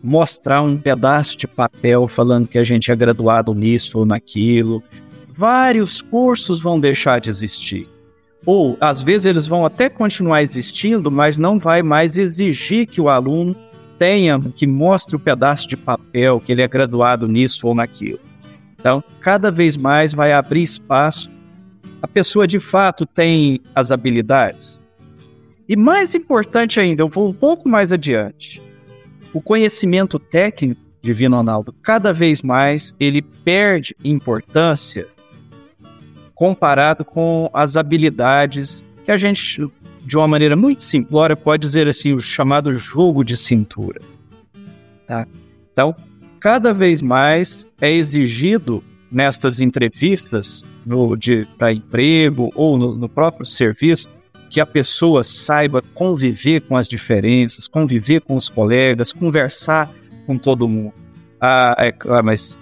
mostrar 0.03 0.61
um 0.61 0.77
pedaço 0.77 1.37
de 1.37 1.47
papel 1.47 2.07
falando 2.07 2.47
que 2.47 2.57
a 2.57 2.63
gente 2.63 2.91
é 2.91 2.95
graduado 2.95 3.53
nisso 3.53 3.99
ou 3.99 4.05
naquilo. 4.05 4.83
Vários 5.29 6.01
cursos 6.01 6.61
vão 6.61 6.77
deixar 6.77 7.21
de 7.21 7.29
existir. 7.29 7.87
Ou, 8.45 8.77
às 8.81 9.01
vezes, 9.01 9.25
eles 9.25 9.47
vão 9.47 9.65
até 9.65 9.89
continuar 9.89 10.41
existindo, 10.41 11.09
mas 11.09 11.37
não 11.37 11.59
vai 11.59 11.81
mais 11.81 12.17
exigir 12.17 12.87
que 12.87 12.99
o 12.99 13.09
aluno 13.09 13.55
tenha, 13.97 14.39
que 14.39 14.67
mostre 14.67 15.15
o 15.15 15.19
pedaço 15.19 15.67
de 15.67 15.77
papel 15.77 16.41
que 16.41 16.51
ele 16.51 16.61
é 16.61 16.67
graduado 16.67 17.27
nisso 17.27 17.67
ou 17.67 17.73
naquilo. 17.73 18.19
Então, 18.77 19.01
cada 19.21 19.49
vez 19.49 19.77
mais 19.77 20.13
vai 20.13 20.33
abrir 20.33 20.61
espaço. 20.61 21.31
A 22.01 22.07
pessoa 22.07 22.45
de 22.45 22.59
fato 22.59 23.05
tem 23.05 23.61
as 23.73 23.91
habilidades. 23.91 24.81
E 25.69 25.77
mais 25.77 26.13
importante 26.13 26.81
ainda, 26.81 27.01
eu 27.01 27.07
vou 27.07 27.29
um 27.29 27.33
pouco 27.33 27.69
mais 27.69 27.93
adiante. 27.93 28.61
O 29.33 29.39
conhecimento 29.41 30.19
técnico, 30.19 30.81
Divino 31.01 31.37
Ronaldo, 31.37 31.73
cada 31.81 32.11
vez 32.11 32.41
mais 32.41 32.93
ele 32.99 33.21
perde 33.21 33.95
importância 34.03 35.07
comparado 36.43 37.05
com 37.05 37.49
as 37.53 37.77
habilidades 37.77 38.83
que 39.05 39.11
a 39.13 39.15
gente 39.15 39.65
de 40.03 40.17
uma 40.17 40.27
maneira 40.27 40.57
muito 40.57 40.81
simplória, 40.81 41.37
pode 41.37 41.61
dizer 41.61 41.87
assim, 41.87 42.11
o 42.11 42.19
chamado 42.19 42.73
jogo 42.73 43.23
de 43.23 43.37
cintura. 43.37 44.01
Tá? 45.07 45.25
Então, 45.71 45.95
cada 46.41 46.73
vez 46.73 47.01
mais 47.01 47.65
é 47.79 47.89
exigido 47.89 48.83
nestas 49.09 49.61
entrevistas 49.61 50.65
para 51.57 51.71
emprego 51.71 52.51
ou 52.55 52.77
no, 52.77 52.93
no 52.93 53.07
próprio 53.07 53.45
serviço 53.45 54.09
que 54.49 54.59
a 54.59 54.65
pessoa 54.65 55.23
saiba 55.23 55.81
conviver 55.93 56.59
com 56.59 56.75
as 56.75 56.89
diferenças, 56.89 57.69
conviver 57.69 58.19
com 58.19 58.35
os 58.35 58.49
colegas, 58.49 59.13
conversar 59.13 59.89
com 60.27 60.37
todo 60.37 60.67
mundo. 60.67 60.93
Ah, 61.39 61.73
é, 61.79 61.93
ah, 62.09 62.21
mas 62.21 62.57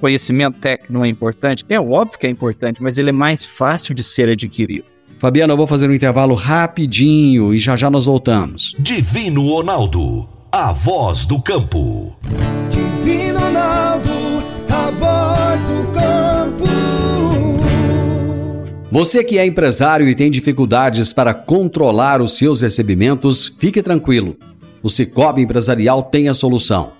conhecimento 0.00 0.58
técnico 0.58 0.92
não 0.92 1.04
é 1.04 1.08
importante? 1.08 1.64
É 1.68 1.78
óbvio 1.80 2.18
que 2.18 2.26
é 2.26 2.30
importante, 2.30 2.82
mas 2.82 2.98
ele 2.98 3.10
é 3.10 3.12
mais 3.12 3.44
fácil 3.44 3.94
de 3.94 4.02
ser 4.02 4.28
adquirido. 4.28 4.84
Fabiano, 5.18 5.52
eu 5.52 5.56
vou 5.56 5.66
fazer 5.66 5.88
um 5.88 5.92
intervalo 5.92 6.34
rapidinho 6.34 7.52
e 7.52 7.60
já 7.60 7.76
já 7.76 7.90
nós 7.90 8.06
voltamos. 8.06 8.74
Divino 8.78 9.46
Ronaldo, 9.46 10.26
a 10.50 10.72
voz 10.72 11.26
do 11.26 11.40
campo. 11.42 12.16
Divino 12.70 13.38
Ronaldo, 13.38 14.10
a 14.70 14.90
voz 14.92 15.64
do 15.64 15.92
campo. 15.92 16.64
Você 18.90 19.22
que 19.22 19.38
é 19.38 19.46
empresário 19.46 20.08
e 20.08 20.14
tem 20.14 20.30
dificuldades 20.30 21.12
para 21.12 21.34
controlar 21.34 22.22
os 22.22 22.36
seus 22.36 22.62
recebimentos, 22.62 23.54
fique 23.60 23.82
tranquilo. 23.82 24.36
O 24.82 24.88
Cicobi 24.88 25.42
Empresarial 25.42 26.02
tem 26.04 26.28
a 26.28 26.34
solução. 26.34 26.99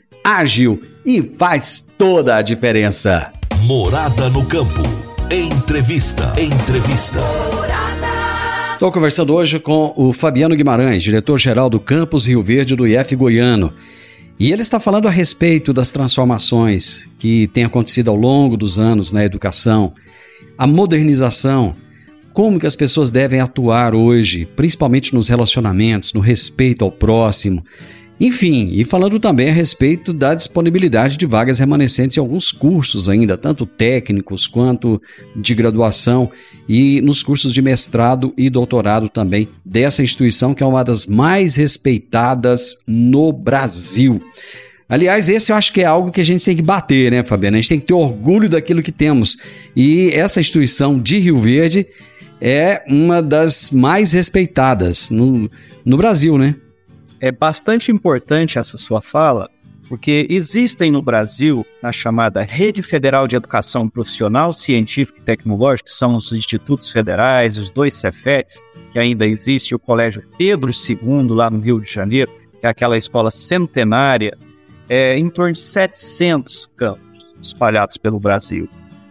ágil 0.23 0.81
e 1.05 1.21
faz 1.21 1.85
toda 1.97 2.37
a 2.37 2.41
diferença. 2.41 3.31
Morada 3.63 4.29
no 4.29 4.45
campo. 4.45 4.81
Entrevista. 5.31 6.33
Entrevista. 6.39 7.19
Estou 8.73 8.91
conversando 8.91 9.33
hoje 9.33 9.59
com 9.59 9.93
o 9.95 10.11
Fabiano 10.11 10.55
Guimarães, 10.55 11.03
diretor-geral 11.03 11.69
do 11.69 11.79
Campus 11.79 12.27
Rio 12.27 12.43
Verde 12.43 12.75
do 12.75 12.87
IF 12.87 13.15
Goiano. 13.15 13.73
E 14.39 14.51
ele 14.51 14.61
está 14.61 14.79
falando 14.79 15.07
a 15.07 15.11
respeito 15.11 15.71
das 15.71 15.91
transformações 15.91 17.07
que 17.17 17.47
têm 17.47 17.63
acontecido 17.63 18.09
ao 18.09 18.15
longo 18.15 18.57
dos 18.57 18.79
anos 18.79 19.13
na 19.13 19.23
educação, 19.23 19.93
a 20.57 20.65
modernização, 20.65 21.75
como 22.33 22.59
que 22.59 22.65
as 22.65 22.75
pessoas 22.75 23.11
devem 23.11 23.39
atuar 23.39 23.93
hoje, 23.93 24.47
principalmente 24.55 25.13
nos 25.13 25.27
relacionamentos, 25.27 26.13
no 26.13 26.19
respeito 26.19 26.83
ao 26.83 26.91
próximo. 26.91 27.63
Enfim, 28.23 28.69
e 28.71 28.85
falando 28.85 29.19
também 29.19 29.49
a 29.49 29.53
respeito 29.53 30.13
da 30.13 30.35
disponibilidade 30.35 31.17
de 31.17 31.25
vagas 31.25 31.57
remanescentes 31.57 32.17
em 32.17 32.19
alguns 32.19 32.51
cursos 32.51 33.09
ainda, 33.09 33.35
tanto 33.35 33.65
técnicos 33.65 34.45
quanto 34.45 35.01
de 35.35 35.55
graduação 35.55 36.29
e 36.69 37.01
nos 37.01 37.23
cursos 37.23 37.51
de 37.51 37.63
mestrado 37.63 38.31
e 38.37 38.47
doutorado 38.47 39.09
também 39.09 39.49
dessa 39.65 40.03
instituição 40.03 40.53
que 40.53 40.61
é 40.61 40.65
uma 40.67 40.83
das 40.83 41.07
mais 41.07 41.55
respeitadas 41.55 42.77
no 42.85 43.33
Brasil. 43.33 44.21
Aliás, 44.87 45.27
esse 45.27 45.51
eu 45.51 45.55
acho 45.55 45.73
que 45.73 45.81
é 45.81 45.85
algo 45.85 46.11
que 46.11 46.21
a 46.21 46.25
gente 46.25 46.45
tem 46.45 46.55
que 46.55 46.61
bater, 46.61 47.11
né, 47.11 47.23
Fabiana? 47.23 47.57
A 47.57 47.59
gente 47.59 47.69
tem 47.69 47.79
que 47.79 47.87
ter 47.87 47.95
orgulho 47.95 48.47
daquilo 48.47 48.83
que 48.83 48.91
temos. 48.91 49.35
E 49.75 50.11
essa 50.13 50.39
instituição 50.39 50.99
de 50.99 51.17
Rio 51.17 51.39
Verde 51.39 51.87
é 52.39 52.83
uma 52.87 53.19
das 53.19 53.71
mais 53.71 54.11
respeitadas 54.11 55.09
no, 55.09 55.49
no 55.83 55.97
Brasil, 55.97 56.37
né? 56.37 56.53
É 57.21 57.31
bastante 57.31 57.91
importante 57.91 58.57
essa 58.57 58.75
sua 58.75 58.99
fala, 58.99 59.47
porque 59.87 60.25
existem 60.27 60.89
no 60.89 61.03
Brasil, 61.03 61.63
na 61.81 61.91
chamada 61.91 62.41
Rede 62.41 62.81
Federal 62.81 63.27
de 63.27 63.35
Educação 63.35 63.87
Profissional, 63.87 64.51
Científica 64.51 65.19
e 65.19 65.23
Tecnológica, 65.23 65.87
que 65.87 65.93
são 65.93 66.15
os 66.15 66.33
institutos 66.33 66.91
federais, 66.91 67.57
os 67.59 67.69
dois 67.69 67.93
Cefetes, 67.93 68.63
que 68.91 68.97
ainda 68.97 69.27
existe, 69.27 69.75
o 69.75 69.79
Colégio 69.79 70.23
Pedro 70.35 70.71
II, 70.71 71.27
lá 71.29 71.49
no 71.49 71.59
Rio 71.59 71.79
de 71.79 71.91
Janeiro, 71.91 72.31
que 72.59 72.65
é 72.65 72.69
aquela 72.69 72.97
escola 72.97 73.29
centenária, 73.29 74.35
é, 74.89 75.15
em 75.15 75.29
torno 75.29 75.53
de 75.53 75.59
700 75.59 76.69
campos 76.75 77.25
espalhados 77.41 77.97
pelo 77.97 78.19
Brasil. 78.19 78.67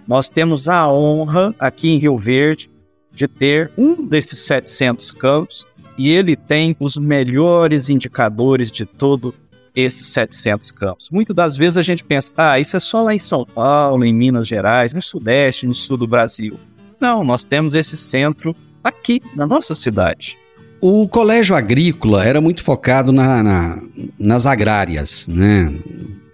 Nós 0.06 0.28
temos 0.28 0.68
a 0.68 0.92
honra, 0.92 1.54
aqui 1.60 1.90
em 1.90 1.98
Rio 1.98 2.18
Verde, 2.18 2.68
de 3.12 3.28
ter 3.28 3.70
um 3.78 4.04
desses 4.04 4.40
700 4.40 5.12
campos 5.12 5.66
e 5.96 6.10
ele 6.10 6.36
tem 6.36 6.76
os 6.78 6.96
melhores 6.96 7.88
indicadores 7.88 8.70
de 8.70 8.86
todo 8.86 9.34
esses 9.74 10.08
700 10.08 10.72
campos. 10.72 11.08
Muitas 11.10 11.34
das 11.34 11.56
vezes 11.56 11.76
a 11.76 11.82
gente 11.82 12.02
pensa, 12.02 12.32
ah, 12.36 12.58
isso 12.58 12.76
é 12.76 12.80
só 12.80 13.02
lá 13.02 13.14
em 13.14 13.18
São 13.18 13.44
Paulo, 13.44 14.04
em 14.04 14.12
Minas 14.12 14.48
Gerais, 14.48 14.92
no 14.92 15.00
Sudeste, 15.00 15.66
no 15.66 15.74
Sul 15.74 15.96
do 15.96 16.06
Brasil. 16.06 16.58
Não, 17.00 17.24
nós 17.24 17.44
temos 17.44 17.74
esse 17.74 17.96
centro 17.96 18.54
aqui, 18.82 19.22
na 19.34 19.46
nossa 19.46 19.74
cidade. 19.74 20.36
O 20.80 21.06
colégio 21.06 21.54
agrícola 21.54 22.24
era 22.24 22.40
muito 22.40 22.62
focado 22.62 23.12
na, 23.12 23.42
na, 23.42 23.82
nas 24.18 24.46
agrárias, 24.46 25.28
né? 25.28 25.72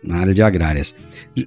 na 0.06 0.18
área 0.18 0.32
de 0.32 0.40
agrárias. 0.40 0.94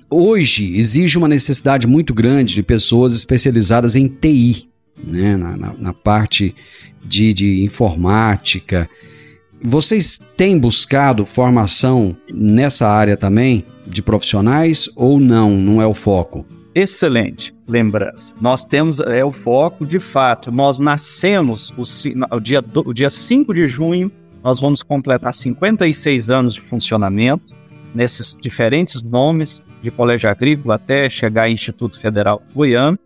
Hoje 0.10 0.76
exige 0.76 1.18
uma 1.18 1.28
necessidade 1.28 1.88
muito 1.88 2.14
grande 2.14 2.56
de 2.56 2.62
pessoas 2.62 3.16
especializadas 3.16 3.96
em 3.96 4.08
TI, 4.08 4.69
né? 5.04 5.36
na, 5.36 5.58
na, 5.58 5.74
na 5.78 5.94
parte 5.94 6.56
de, 7.04 7.34
de 7.34 7.64
informática. 7.64 8.90
Vocês 9.62 10.24
têm 10.38 10.58
buscado 10.58 11.26
formação 11.26 12.16
nessa 12.32 12.88
área 12.88 13.18
também, 13.18 13.66
de 13.86 14.02
profissionais, 14.02 14.90
ou 14.96 15.20
não? 15.20 15.52
Não 15.58 15.82
é 15.82 15.88
o 15.88 15.94
foco? 15.94 16.46
Excelente 16.74 17.54
lembrança. 17.68 18.36
Nós 18.40 18.64
temos, 18.64 19.00
é 19.00 19.26
o 19.26 19.32
foco, 19.32 19.86
de 19.86 20.00
fato, 20.00 20.52
nós 20.52 20.80
nascemos 20.80 21.72
o, 21.72 21.82
o, 22.36 22.40
dia, 22.40 22.64
o 22.86 22.94
dia 22.94 23.10
5 23.10 23.54
de 23.54 23.68
junho, 23.68 24.12
nós 24.44 24.62
vamos 24.62 24.82
completar 24.82 25.34
56 25.34 26.30
anos 26.30 26.54
de 26.54 26.62
funcionamento, 26.62 27.54
nesses 27.94 28.38
diferentes 28.40 29.02
nomes, 29.02 29.62
de 29.82 29.92
colégio 29.92 30.30
agrícola 30.30 30.76
até 30.76 31.10
chegar 31.10 31.44
ao 31.44 31.50
Instituto 31.50 32.00
Federal 32.00 32.42
Goiano, 32.54 32.98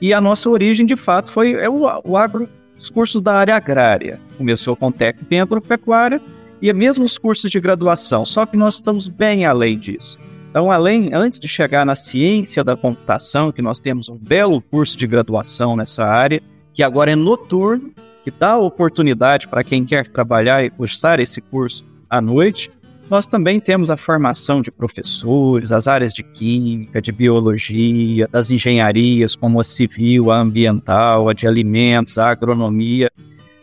e 0.00 0.12
a 0.12 0.20
nossa 0.20 0.48
origem, 0.48 0.86
de 0.86 0.96
fato, 0.96 1.30
foi 1.30 1.52
é 1.52 1.68
o, 1.68 1.82
o 2.04 2.16
agro 2.16 2.48
os 2.78 2.88
cursos 2.88 3.20
da 3.20 3.34
área 3.34 3.56
agrária. 3.56 4.20
Começou 4.36 4.76
com 4.76 4.92
técnico 4.92 5.34
em 5.34 5.40
agropecuária 5.40 6.20
e 6.62 6.72
mesmo 6.72 7.04
os 7.04 7.18
cursos 7.18 7.50
de 7.50 7.60
graduação, 7.60 8.24
só 8.24 8.46
que 8.46 8.56
nós 8.56 8.74
estamos 8.74 9.08
bem 9.08 9.44
além 9.44 9.78
disso. 9.78 10.18
Então, 10.50 10.70
além, 10.70 11.12
antes 11.12 11.38
de 11.38 11.46
chegar 11.46 11.84
na 11.84 11.94
ciência 11.94 12.64
da 12.64 12.76
computação, 12.76 13.52
que 13.52 13.60
nós 13.60 13.80
temos 13.80 14.08
um 14.08 14.16
belo 14.16 14.62
curso 14.62 14.96
de 14.96 15.06
graduação 15.06 15.76
nessa 15.76 16.04
área, 16.04 16.40
que 16.72 16.82
agora 16.82 17.12
é 17.12 17.16
noturno, 17.16 17.92
que 18.24 18.30
dá 18.30 18.56
oportunidade 18.56 19.46
para 19.46 19.62
quem 19.62 19.84
quer 19.84 20.08
trabalhar 20.08 20.64
e 20.64 20.70
cursar 20.70 21.20
esse 21.20 21.40
curso 21.40 21.84
à 22.08 22.20
noite, 22.20 22.70
nós 23.10 23.26
também 23.26 23.58
temos 23.58 23.90
a 23.90 23.96
formação 23.96 24.60
de 24.60 24.70
professores, 24.70 25.72
as 25.72 25.88
áreas 25.88 26.12
de 26.12 26.22
química, 26.22 27.00
de 27.00 27.10
biologia, 27.10 28.28
das 28.28 28.50
engenharias, 28.50 29.34
como 29.34 29.60
a 29.60 29.64
civil, 29.64 30.30
a 30.30 30.38
ambiental, 30.38 31.28
a 31.28 31.32
de 31.32 31.46
alimentos, 31.46 32.18
a 32.18 32.28
agronomia. 32.28 33.10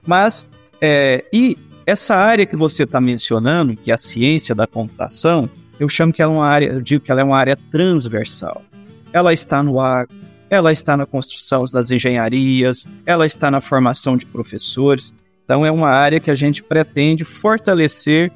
Mas, 0.06 0.48
é, 0.82 1.24
e 1.32 1.58
essa 1.86 2.16
área 2.16 2.46
que 2.46 2.56
você 2.56 2.84
está 2.84 3.00
mencionando, 3.00 3.76
que 3.76 3.92
é 3.92 3.94
a 3.94 3.98
ciência 3.98 4.56
da 4.56 4.66
computação, 4.66 5.50
eu 5.80 5.88
chamo 5.88 6.12
que 6.12 6.22
ela 6.22 6.34
é 6.34 6.36
uma 6.36 6.48
área, 6.48 6.68
eu 6.68 6.82
digo 6.82 7.04
que 7.04 7.12
ela 7.12 7.22
é 7.22 7.24
uma 7.24 7.38
área 7.38 7.56
transversal. 7.72 8.64
Ela 9.14 9.32
está 9.32 9.62
no 9.62 9.80
agro, 9.80 10.16
ela 10.50 10.72
está 10.72 10.98
na 10.98 11.06
construção 11.06 11.66
das 11.72 11.92
engenharias, 11.92 12.88
ela 13.06 13.26
está 13.26 13.52
na 13.52 13.62
formação 13.62 14.18
de 14.18 14.26
professores. 14.26 15.14
Então, 15.44 15.66
é 15.66 15.72
uma 15.72 15.90
área 15.90 16.20
que 16.20 16.32
a 16.32 16.36
gente 16.36 16.64
pretende 16.64 17.24
fortalecer 17.24 18.32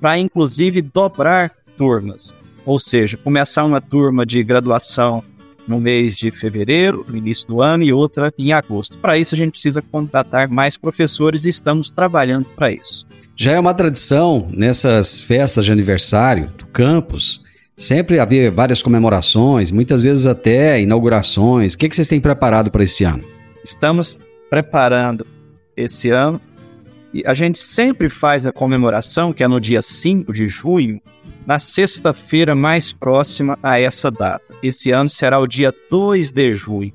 para 0.00 0.18
inclusive 0.18 0.80
dobrar 0.82 1.52
turmas, 1.76 2.34
ou 2.64 2.78
seja, 2.78 3.16
começar 3.16 3.64
uma 3.64 3.80
turma 3.80 4.24
de 4.24 4.42
graduação 4.42 5.22
no 5.68 5.78
mês 5.78 6.16
de 6.16 6.30
fevereiro, 6.30 7.04
no 7.08 7.16
início 7.16 7.46
do 7.46 7.62
ano, 7.62 7.84
e 7.84 7.92
outra 7.92 8.32
em 8.36 8.52
agosto. 8.52 8.98
Para 8.98 9.18
isso, 9.18 9.34
a 9.34 9.38
gente 9.38 9.52
precisa 9.52 9.80
contratar 9.80 10.48
mais 10.48 10.76
professores 10.76 11.44
e 11.44 11.48
estamos 11.48 11.90
trabalhando 11.90 12.46
para 12.56 12.72
isso. 12.72 13.06
Já 13.36 13.52
é 13.52 13.60
uma 13.60 13.72
tradição 13.72 14.48
nessas 14.50 15.22
festas 15.22 15.64
de 15.64 15.72
aniversário 15.72 16.50
do 16.58 16.66
campus, 16.66 17.42
sempre 17.76 18.18
haver 18.18 18.50
várias 18.50 18.82
comemorações, 18.82 19.70
muitas 19.70 20.04
vezes 20.04 20.26
até 20.26 20.80
inaugurações. 20.80 21.74
O 21.74 21.78
que, 21.78 21.88
que 21.88 21.96
vocês 21.96 22.08
têm 22.08 22.20
preparado 22.20 22.70
para 22.70 22.84
esse 22.84 23.04
ano? 23.04 23.24
Estamos 23.64 24.18
preparando 24.50 25.26
esse 25.76 26.10
ano 26.10 26.40
e 27.12 27.22
a 27.26 27.34
gente 27.34 27.58
sempre 27.58 28.08
faz 28.08 28.46
a 28.46 28.52
comemoração, 28.52 29.32
que 29.32 29.42
é 29.42 29.48
no 29.48 29.60
dia 29.60 29.82
5 29.82 30.32
de 30.32 30.48
junho, 30.48 31.00
na 31.46 31.58
sexta-feira 31.58 32.54
mais 32.54 32.92
próxima 32.92 33.58
a 33.62 33.80
essa 33.80 34.10
data. 34.10 34.44
Esse 34.62 34.90
ano 34.90 35.08
será 35.08 35.38
o 35.38 35.46
dia 35.46 35.74
2 35.90 36.30
de 36.30 36.54
junho. 36.54 36.92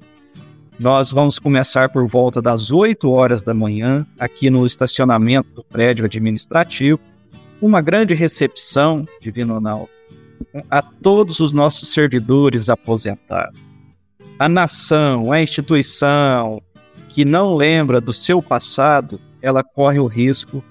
Nós 0.80 1.12
vamos 1.12 1.40
começar 1.40 1.90
por 1.90 2.06
volta 2.08 2.42
das 2.42 2.72
8 2.72 3.10
horas 3.10 3.42
da 3.42 3.54
manhã, 3.54 4.06
aqui 4.20 4.50
no 4.50 4.66
estacionamento 4.66 5.50
do 5.56 5.64
prédio 5.64 6.06
administrativo, 6.06 7.00
uma 7.62 7.82
grande 7.82 8.14
recepção, 8.14 9.08
Divino 9.22 9.56
Ronaldo, 9.56 9.90
a 10.70 10.82
todos 10.82 11.40
os 11.40 11.52
nossos 11.52 11.90
servidores 11.90 12.70
aposentados. 12.70 13.60
A 14.38 14.50
nação, 14.50 15.32
a 15.32 15.42
instituição, 15.42 16.62
que 17.10 17.24
não 17.24 17.56
lembra 17.56 18.02
do 18.02 18.12
seu 18.12 18.42
passado, 18.42 19.20
ela 19.46 19.64
corre 19.64 20.00
o 20.00 20.08
risco 20.08 20.64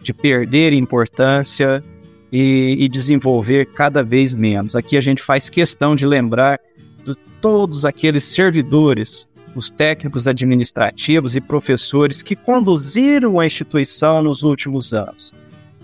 de 0.00 0.14
perder 0.14 0.72
importância 0.72 1.84
e, 2.32 2.76
e 2.80 2.88
desenvolver 2.88 3.66
cada 3.66 4.02
vez 4.02 4.32
menos. 4.32 4.74
Aqui 4.74 4.96
a 4.96 5.02
gente 5.02 5.22
faz 5.22 5.50
questão 5.50 5.94
de 5.94 6.06
lembrar 6.06 6.58
de 7.04 7.14
todos 7.42 7.84
aqueles 7.84 8.24
servidores, 8.24 9.28
os 9.54 9.68
técnicos 9.68 10.26
administrativos 10.26 11.36
e 11.36 11.42
professores 11.42 12.22
que 12.22 12.34
conduziram 12.34 13.38
a 13.38 13.44
instituição 13.44 14.22
nos 14.22 14.42
últimos 14.42 14.94
anos, 14.94 15.34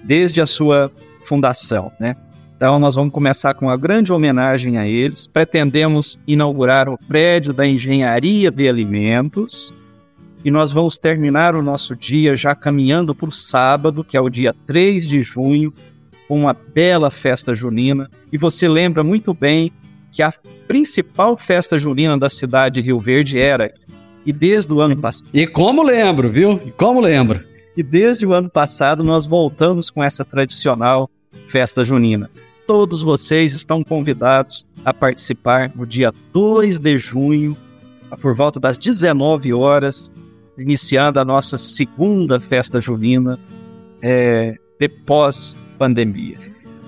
desde 0.03 0.41
a 0.41 0.47
sua 0.47 0.91
fundação, 1.25 1.93
né? 2.01 2.17
Então, 2.57 2.79
nós 2.81 2.97
vamos 2.97 3.13
começar 3.13 3.55
com 3.55 3.67
uma 3.67 3.77
grande 3.77 4.13
homenagem 4.13 4.79
a 4.79 4.89
eles. 4.89 5.29
Pretendemos 5.29 6.19
inaugurar 6.27 6.89
o 6.89 6.99
prédio 6.99 7.53
da 7.53 7.65
Engenharia 7.65 8.51
de 8.51 8.69
Alimentos 8.69 9.73
e 10.45 10.51
nós 10.51 10.73
vamos 10.73 10.99
terminar 10.99 11.55
o 11.55 11.63
nosso 11.63 11.97
dia 11.97 12.37
já 12.37 12.55
caminhando 12.55 13.15
para 13.15 13.29
o 13.29 13.33
sábado, 13.33 14.05
que 14.05 14.17
é 14.17 14.21
o 14.21 14.29
dia 14.29 14.55
3 14.67 15.07
de 15.07 15.23
junho, 15.23 15.73
com 16.27 16.41
uma 16.41 16.55
bela 16.55 17.11
festa 17.11 17.55
junina. 17.55 18.11
E 18.33 18.39
você 18.39 18.69
lembra 18.69 19.03
muito 19.03 19.35
bem 19.35 19.73
que 20.13 20.23
a 20.23 20.33
principal 20.67 21.37
festa 21.37 21.79
junina 21.79 22.19
da 22.19 22.29
cidade 22.29 22.81
de 22.81 22.87
Rio 22.87 22.99
Verde 22.99 23.39
era, 23.39 23.73
e 24.25 24.33
desde 24.33 24.73
o 24.73 24.81
ano 24.81 24.97
passado. 24.97 25.31
E 25.33 25.47
como 25.47 25.83
lembro, 25.83 26.31
viu? 26.31 26.61
E 26.65 26.71
como 26.71 27.01
lembro. 27.01 27.41
E 27.77 27.83
desde 27.83 28.27
o 28.27 28.33
ano 28.33 28.51
passado 28.51 29.03
nós 29.03 29.27
voltamos 29.27 29.91
com 29.91 30.03
essa 30.03 30.25
tradicional 30.25 31.11
festa 31.49 31.85
junina 31.85 32.31
todos 32.69 33.01
vocês 33.01 33.55
estão 33.55 33.83
convidados 33.83 34.67
a 34.85 34.93
participar 34.93 35.73
no 35.75 35.87
dia 35.87 36.13
2 36.35 36.79
de 36.79 36.99
junho, 36.99 37.57
por 38.21 38.35
volta 38.35 38.61
das 38.61 38.77
19 38.77 39.55
horas, 39.55 40.13
iniciando 40.59 41.21
a 41.21 41.25
nossa 41.25 41.57
segunda 41.57 42.41
festa 42.41 42.81
junina 42.81 43.39
é, 44.03 44.57
de 44.79 44.89
pós-pandemia. 44.89 46.39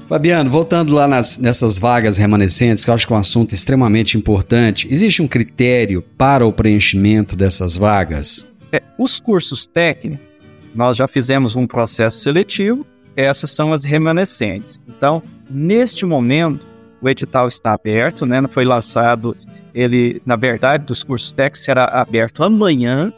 Fabiano, 0.08 0.50
voltando 0.50 0.92
lá 0.92 1.06
nas, 1.06 1.38
nessas 1.38 1.78
vagas 1.78 2.16
remanescentes, 2.16 2.84
que 2.84 2.90
eu 2.90 2.94
acho 2.94 3.06
que 3.06 3.12
é 3.12 3.16
um 3.16 3.20
assunto 3.20 3.54
extremamente 3.54 4.18
importante, 4.18 4.88
existe 4.90 5.22
um 5.22 5.28
critério 5.28 6.02
para 6.18 6.44
o 6.44 6.52
preenchimento 6.52 7.36
dessas 7.36 7.76
vagas? 7.76 8.48
É, 8.72 8.82
os 8.98 9.20
cursos 9.20 9.66
técnicos, 9.66 10.26
nós 10.74 10.96
já 10.96 11.06
fizemos 11.06 11.54
um 11.54 11.66
processo 11.66 12.18
seletivo, 12.18 12.84
essas 13.16 13.50
são 13.50 13.72
as 13.72 13.84
remanescentes. 13.84 14.80
Então, 14.88 15.22
Neste 15.50 16.06
momento, 16.06 16.64
o 17.02 17.08
edital 17.08 17.48
está 17.48 17.74
aberto, 17.74 18.24
né? 18.24 18.40
Foi 18.48 18.64
lançado, 18.64 19.36
ele, 19.74 20.22
na 20.24 20.36
verdade, 20.36 20.86
dos 20.86 21.02
cursos 21.02 21.32
técnicos 21.32 21.62
será 21.62 21.84
aberto 21.86 22.44
amanhã 22.44 23.12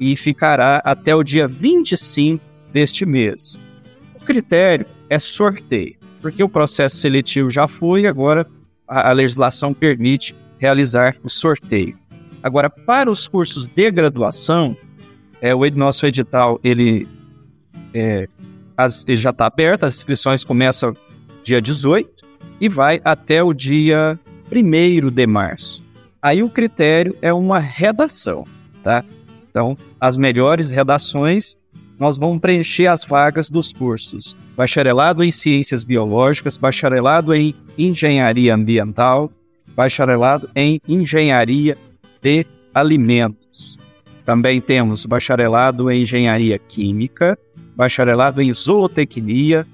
e 0.00 0.16
ficará 0.16 0.80
até 0.82 1.14
o 1.14 1.22
dia 1.22 1.46
25 1.46 2.42
deste 2.72 3.04
mês. 3.04 3.60
O 4.16 4.24
critério 4.24 4.86
é 5.10 5.18
sorteio, 5.18 5.96
porque 6.22 6.42
o 6.42 6.48
processo 6.48 6.96
seletivo 6.96 7.50
já 7.50 7.68
foi, 7.68 8.06
agora 8.06 8.46
a, 8.88 9.10
a 9.10 9.12
legislação 9.12 9.74
permite 9.74 10.34
realizar 10.58 11.16
o 11.22 11.28
sorteio. 11.28 11.98
Agora, 12.42 12.70
para 12.70 13.10
os 13.10 13.28
cursos 13.28 13.66
de 13.66 13.90
graduação, 13.90 14.74
é, 15.42 15.54
o 15.54 15.70
nosso 15.72 16.06
edital 16.06 16.58
ele, 16.64 17.06
é, 17.92 18.26
as, 18.76 19.04
ele 19.06 19.18
já 19.18 19.30
está 19.30 19.46
aberto, 19.46 19.84
as 19.84 19.96
inscrições 19.96 20.42
começam 20.42 20.94
dia 21.44 21.60
18, 21.60 22.26
e 22.60 22.68
vai 22.68 23.00
até 23.04 23.42
o 23.42 23.52
dia 23.52 24.18
1 24.50 25.10
de 25.10 25.26
março. 25.26 25.82
Aí 26.22 26.42
o 26.42 26.50
critério 26.50 27.16
é 27.22 27.32
uma 27.32 27.58
redação, 27.58 28.46
tá? 28.82 29.04
Então, 29.50 29.76
as 30.00 30.16
melhores 30.16 30.70
redações, 30.70 31.58
nós 31.98 32.16
vamos 32.16 32.40
preencher 32.40 32.86
as 32.86 33.04
vagas 33.04 33.50
dos 33.50 33.72
cursos 33.72 34.36
bacharelado 34.60 35.24
em 35.24 35.30
Ciências 35.30 35.82
Biológicas, 35.82 36.58
bacharelado 36.58 37.32
em 37.32 37.54
Engenharia 37.78 38.54
Ambiental, 38.54 39.32
bacharelado 39.74 40.50
em 40.54 40.78
Engenharia 40.86 41.78
de 42.20 42.44
Alimentos. 42.74 43.78
Também 44.22 44.60
temos 44.60 45.06
bacharelado 45.06 45.90
em 45.90 46.02
Engenharia 46.02 46.58
Química, 46.58 47.38
bacharelado 47.74 48.42
em 48.42 48.52
Zootecnia, 48.52 49.66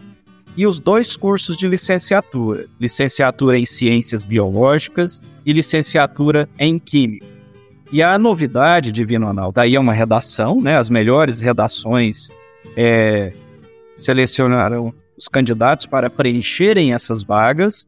e 0.57 0.69
os 0.69 0.79
dois 0.79 1.17
cursos 1.17 1.57
de 1.57 1.67
licenciatura: 1.67 2.67
licenciatura 2.79 3.59
em 3.59 3.65
Ciências 3.65 4.23
Biológicas 4.23 5.21
e 5.45 5.53
licenciatura 5.53 6.49
em 6.61 6.79
Química. 6.79 7.36
E 7.93 8.03
a 8.03 8.19
novidade, 8.19 8.91
Divino 8.91 9.29
Anal, 9.29 9.53
daí 9.53 9.77
é 9.77 9.81
uma 9.81 9.93
redação, 9.93 10.61
né? 10.61 10.77
As 10.77 10.91
melhores 10.91 11.39
redações 11.39 12.29
é, 12.77 13.33
selecionaram 13.95 14.93
os 15.17 15.29
candidatos 15.29 15.87
para 15.87 16.11
preencherem 16.11 16.93
essas 16.93 17.23
vagas. 17.23 17.87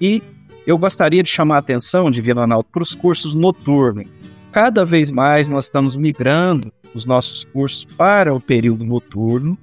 E 0.00 0.22
eu 0.66 0.76
gostaria 0.76 1.22
de 1.22 1.30
chamar 1.30 1.56
a 1.56 1.58
atenção, 1.60 2.10
Divino 2.10 2.40
Anal, 2.40 2.64
para 2.64 2.82
os 2.82 2.94
cursos 2.94 3.32
noturnos. 3.32 4.06
Cada 4.50 4.84
vez 4.84 5.08
mais 5.08 5.48
nós 5.48 5.66
estamos 5.66 5.94
migrando 5.94 6.72
os 6.94 7.04
nossos 7.04 7.44
cursos 7.44 7.84
para 7.84 8.34
o 8.34 8.40
período 8.40 8.84
noturno. 8.84 9.56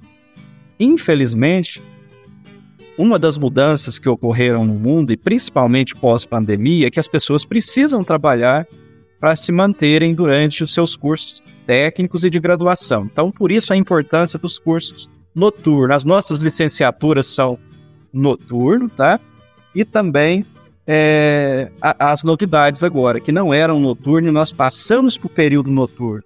Infelizmente, 0.80 1.82
uma 2.96 3.18
das 3.18 3.36
mudanças 3.36 3.98
que 3.98 4.08
ocorreram 4.08 4.64
no 4.64 4.74
mundo, 4.74 5.12
e 5.12 5.16
principalmente 5.16 5.94
pós-pandemia, 5.94 6.86
é 6.86 6.90
que 6.90 7.00
as 7.00 7.08
pessoas 7.08 7.44
precisam 7.44 8.02
trabalhar 8.02 8.66
para 9.20 9.34
se 9.36 9.50
manterem 9.52 10.14
durante 10.14 10.62
os 10.62 10.72
seus 10.72 10.96
cursos 10.96 11.42
técnicos 11.66 12.24
e 12.24 12.30
de 12.30 12.38
graduação. 12.38 13.08
Então, 13.10 13.30
por 13.30 13.50
isso 13.50 13.72
a 13.72 13.76
importância 13.76 14.38
dos 14.38 14.58
cursos 14.58 15.08
noturnos. 15.34 15.96
As 15.96 16.04
nossas 16.04 16.38
licenciaturas 16.38 17.26
são 17.26 17.58
noturno, 18.12 18.88
tá? 18.88 19.20
E 19.74 19.84
também 19.84 20.46
é, 20.86 21.70
as 21.80 22.22
novidades 22.22 22.82
agora, 22.84 23.20
que 23.20 23.32
não 23.32 23.52
eram 23.52 23.80
noturno, 23.80 24.30
nós 24.30 24.52
passamos 24.52 25.18
para 25.18 25.26
o 25.26 25.30
período 25.30 25.70
noturno, 25.70 26.22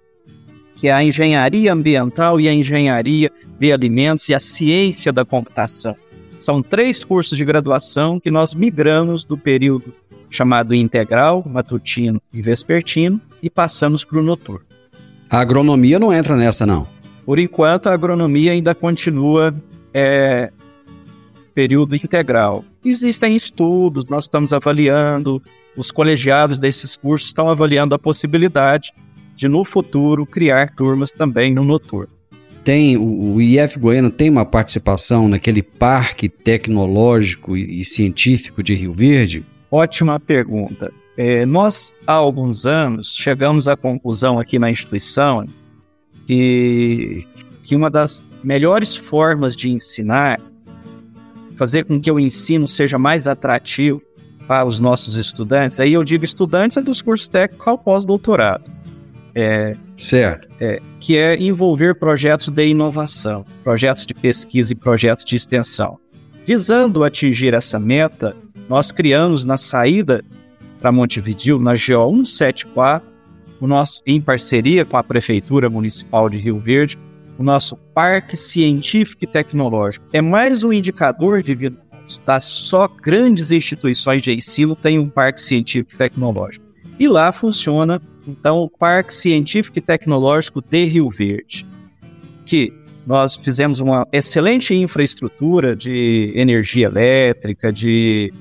que 0.75 0.87
é 0.87 0.93
a 0.93 1.03
engenharia 1.03 1.73
ambiental 1.73 2.39
e 2.39 2.47
a 2.47 2.53
engenharia 2.53 3.31
de 3.59 3.71
alimentos 3.71 4.29
e 4.29 4.33
a 4.33 4.39
ciência 4.39 5.11
da 5.11 5.25
computação. 5.25 5.95
São 6.39 6.61
três 6.63 7.03
cursos 7.03 7.37
de 7.37 7.45
graduação 7.45 8.19
que 8.19 8.31
nós 8.31 8.53
migramos 8.53 9.25
do 9.25 9.37
período 9.37 9.93
chamado 10.31 10.73
integral, 10.73 11.43
matutino 11.45 12.21
e 12.33 12.41
vespertino 12.41 13.19
e 13.43 13.49
passamos 13.49 14.03
para 14.03 14.17
o 14.17 14.23
noturno. 14.23 14.65
A 15.29 15.39
agronomia 15.39 15.99
não 15.99 16.13
entra 16.13 16.35
nessa, 16.35 16.65
não? 16.65 16.87
Por 17.25 17.37
enquanto, 17.37 17.87
a 17.87 17.93
agronomia 17.93 18.53
ainda 18.53 18.73
continua 18.73 19.53
é, 19.93 20.51
período 21.53 21.95
integral. 21.95 22.65
Existem 22.83 23.35
estudos, 23.35 24.09
nós 24.09 24.25
estamos 24.25 24.53
avaliando, 24.53 25.41
os 25.77 25.91
colegiados 25.91 26.57
desses 26.57 26.95
cursos 26.97 27.27
estão 27.27 27.49
avaliando 27.49 27.93
a 27.93 27.99
possibilidade 27.99 28.91
de, 29.35 29.47
no 29.47 29.63
futuro, 29.63 30.25
criar 30.25 30.73
turmas 30.73 31.11
também 31.11 31.53
no 31.53 31.63
noturno 31.63 32.21
tem 32.63 32.97
o, 32.97 33.41
IF 33.41 33.79
Goiano 33.79 34.11
tem 34.11 34.29
uma 34.29 34.45
participação 34.45 35.27
naquele 35.27 35.63
parque 35.63 36.29
tecnológico 36.29 37.57
e 37.57 37.83
científico 37.83 38.61
de 38.61 38.73
Rio 38.73 38.93
Verde? 38.93 39.43
Ótima 39.71 40.19
pergunta. 40.19 40.91
É, 41.17 41.45
nós, 41.45 41.93
há 42.05 42.13
alguns 42.13 42.65
anos, 42.65 43.15
chegamos 43.15 43.67
à 43.67 43.75
conclusão 43.75 44.37
aqui 44.37 44.59
na 44.59 44.69
instituição 44.69 45.45
que, 46.27 47.25
que 47.63 47.75
uma 47.75 47.89
das 47.89 48.23
melhores 48.43 48.95
formas 48.95 49.55
de 49.55 49.69
ensinar, 49.69 50.39
fazer 51.55 51.85
com 51.85 51.99
que 51.99 52.11
o 52.11 52.19
ensino 52.19 52.67
seja 52.67 52.99
mais 52.99 53.27
atrativo 53.27 54.01
para 54.47 54.65
os 54.65 54.79
nossos 54.79 55.15
estudantes, 55.15 55.79
aí 55.79 55.93
eu 55.93 56.03
digo 56.03 56.25
estudantes 56.25 56.75
é 56.75 56.81
dos 56.81 57.01
cursos 57.01 57.27
técnicos 57.27 57.67
ao 57.67 57.77
pós-doutorado 57.77 58.81
é, 59.35 59.75
certo. 59.97 60.47
É, 60.59 60.81
que 60.99 61.17
é 61.17 61.35
envolver 61.35 61.95
projetos 61.95 62.49
de 62.49 62.67
inovação, 62.67 63.45
projetos 63.63 64.05
de 64.05 64.13
pesquisa 64.13 64.73
e 64.73 64.75
projetos 64.75 65.23
de 65.23 65.35
extensão. 65.35 65.97
Visando 66.45 67.03
atingir 67.03 67.53
essa 67.53 67.79
meta, 67.79 68.35
nós 68.71 68.89
criamos 68.89 69.43
na 69.43 69.57
saída 69.57 70.23
para 70.79 70.93
Montevideo, 70.93 71.59
na 71.59 71.73
GO 71.73 72.25
174, 72.25 73.05
o 73.59 73.67
nosso, 73.67 74.01
em 74.07 74.21
parceria 74.21 74.85
com 74.85 74.95
a 74.95 75.03
Prefeitura 75.03 75.69
Municipal 75.69 76.29
de 76.29 76.37
Rio 76.37 76.57
Verde, 76.57 76.97
o 77.37 77.43
nosso 77.43 77.75
Parque 77.93 78.37
Científico 78.37 79.25
e 79.25 79.27
Tecnológico. 79.27 80.05
É 80.13 80.21
mais 80.21 80.63
um 80.63 80.71
indicador 80.71 81.43
de 81.43 81.53
vida. 81.53 81.77
Tá? 82.25 82.39
Só 82.39 82.87
grandes 82.87 83.51
instituições 83.51 84.23
de 84.23 84.31
ensino 84.31 84.73
têm 84.73 84.97
um 84.97 85.09
parque 85.09 85.41
científico 85.41 85.93
e 85.93 85.97
tecnológico. 85.97 86.63
E 86.97 87.09
lá 87.09 87.33
funciona 87.33 88.01
então, 88.25 88.59
o 88.59 88.69
Parque 88.69 89.13
Científico 89.13 89.79
e 89.79 89.81
Tecnológico 89.81 90.61
de 90.61 90.85
Rio 90.85 91.09
Verde, 91.09 91.65
que 92.45 92.71
nós 93.05 93.35
fizemos 93.35 93.81
uma 93.81 94.07
excelente 94.13 94.73
infraestrutura 94.73 95.75
de 95.75 96.31
energia 96.35 96.85
elétrica, 96.85 97.73
de 97.73 98.31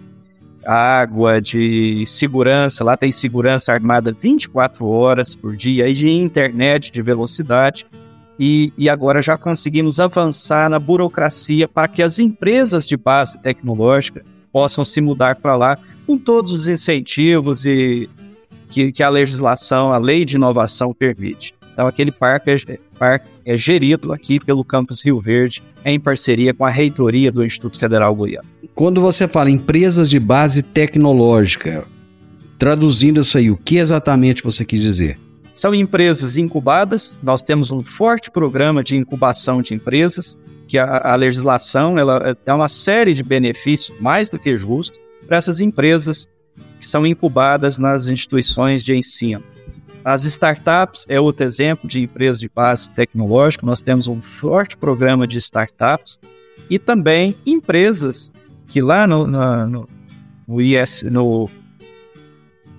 água, 0.64 1.40
de 1.40 2.04
segurança. 2.06 2.84
Lá 2.84 2.96
tem 2.96 3.10
segurança 3.10 3.72
armada 3.72 4.12
24 4.12 4.86
horas 4.86 5.34
por 5.34 5.56
dia 5.56 5.88
e 5.88 5.94
de 5.94 6.10
internet 6.10 6.92
de 6.92 7.02
velocidade. 7.02 7.86
E, 8.38 8.72
e 8.78 8.88
agora 8.88 9.20
já 9.20 9.36
conseguimos 9.36 10.00
avançar 10.00 10.70
na 10.70 10.78
burocracia 10.78 11.68
para 11.68 11.86
que 11.86 12.02
as 12.02 12.18
empresas 12.18 12.86
de 12.88 12.96
base 12.96 13.38
tecnológica 13.38 14.24
possam 14.50 14.84
se 14.84 15.00
mudar 15.00 15.36
para 15.36 15.56
lá 15.56 15.78
com 16.06 16.16
todos 16.16 16.52
os 16.52 16.66
incentivos 16.66 17.64
e 17.64 18.08
que, 18.70 18.92
que, 18.92 19.02
a 19.02 19.10
legislação, 19.10 19.92
a 19.92 19.98
lei 19.98 20.24
de 20.24 20.36
inovação 20.36 20.94
permite. 20.94 21.54
Então, 21.72 21.86
aquele 21.86 22.10
parque 22.10 22.50
é, 22.50 22.78
parque 22.98 23.28
é 23.44 23.56
gerido 23.56 24.12
aqui 24.12 24.40
pelo 24.40 24.64
Campus 24.64 25.04
Rio 25.04 25.20
Verde, 25.20 25.62
em 25.84 25.98
parceria 25.98 26.54
com 26.54 26.64
a 26.64 26.70
reitoria 26.70 27.30
do 27.30 27.44
Instituto 27.44 27.78
Federal 27.78 28.14
Goiano. 28.14 28.48
Quando 28.80 29.02
você 29.02 29.28
fala 29.28 29.50
empresas 29.50 30.08
de 30.08 30.18
base 30.18 30.62
tecnológica, 30.62 31.86
traduzindo 32.58 33.20
isso 33.20 33.36
aí, 33.36 33.50
o 33.50 33.56
que 33.58 33.76
exatamente 33.76 34.42
você 34.42 34.64
quis 34.64 34.80
dizer? 34.80 35.20
São 35.52 35.74
empresas 35.74 36.38
incubadas, 36.38 37.18
nós 37.22 37.42
temos 37.42 37.70
um 37.70 37.82
forte 37.82 38.30
programa 38.30 38.82
de 38.82 38.96
incubação 38.96 39.60
de 39.60 39.74
empresas, 39.74 40.34
que 40.66 40.78
a, 40.78 41.12
a 41.12 41.14
legislação 41.14 41.98
ela 41.98 42.34
dá 42.42 42.56
uma 42.56 42.68
série 42.68 43.12
de 43.12 43.22
benefícios, 43.22 44.00
mais 44.00 44.30
do 44.30 44.38
que 44.38 44.56
justo, 44.56 44.98
para 45.26 45.36
essas 45.36 45.60
empresas 45.60 46.26
que 46.80 46.88
são 46.88 47.06
incubadas 47.06 47.76
nas 47.76 48.08
instituições 48.08 48.82
de 48.82 48.96
ensino. 48.96 49.42
As 50.02 50.24
startups 50.24 51.04
é 51.06 51.20
outro 51.20 51.44
exemplo 51.44 51.86
de 51.86 52.00
empresas 52.00 52.40
de 52.40 52.48
base 52.48 52.90
tecnológica. 52.92 53.66
Nós 53.66 53.82
temos 53.82 54.06
um 54.06 54.22
forte 54.22 54.74
programa 54.74 55.26
de 55.26 55.36
startups 55.36 56.18
e 56.70 56.78
também 56.78 57.36
empresas 57.44 58.32
que 58.70 58.80
lá 58.80 59.06
no, 59.06 59.26
no, 59.26 59.88
no, 60.46 60.60
IS, 60.60 61.02
no, 61.02 61.50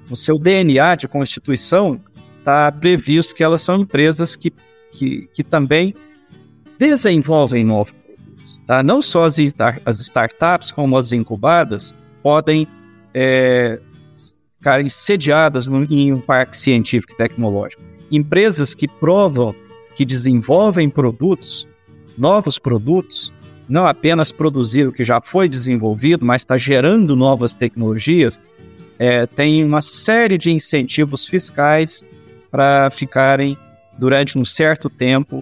no 0.09 0.15
seu 0.15 0.39
DNA 0.39 0.95
de 0.95 1.07
constituição 1.07 1.99
está 2.39 2.71
previsto 2.71 3.35
que 3.35 3.43
elas 3.43 3.61
são 3.61 3.81
empresas 3.81 4.35
que, 4.35 4.51
que, 4.91 5.29
que 5.33 5.43
também 5.43 5.93
desenvolvem 6.79 7.63
novos 7.63 7.91
produtos. 7.91 8.59
Tá? 8.65 8.81
Não 8.81 9.01
só 9.01 9.25
as, 9.25 9.37
as 9.85 9.99
startups, 9.99 10.71
como 10.71 10.97
as 10.97 11.11
incubadas, 11.11 11.93
podem 12.23 12.67
é, 13.13 13.79
ficarem 14.57 14.89
sediadas 14.89 15.67
em 15.67 16.13
um 16.13 16.21
parque 16.21 16.55
científico 16.57 17.13
e 17.13 17.17
tecnológico. 17.17 17.81
Empresas 18.11 18.73
que 18.73 18.87
provam 18.87 19.53
que 19.95 20.05
desenvolvem 20.05 20.89
produtos, 20.89 21.67
novos 22.17 22.57
produtos, 22.57 23.31
não 23.71 23.87
apenas 23.87 24.33
produzir 24.33 24.85
o 24.85 24.91
que 24.91 25.01
já 25.01 25.21
foi 25.21 25.47
desenvolvido, 25.47 26.25
mas 26.25 26.41
está 26.41 26.57
gerando 26.57 27.15
novas 27.15 27.53
tecnologias, 27.53 28.39
é, 28.99 29.25
tem 29.25 29.63
uma 29.63 29.79
série 29.79 30.37
de 30.37 30.51
incentivos 30.51 31.25
fiscais 31.25 32.03
para 32.51 32.91
ficarem 32.91 33.57
durante 33.97 34.37
um 34.37 34.43
certo 34.43 34.89
tempo 34.89 35.41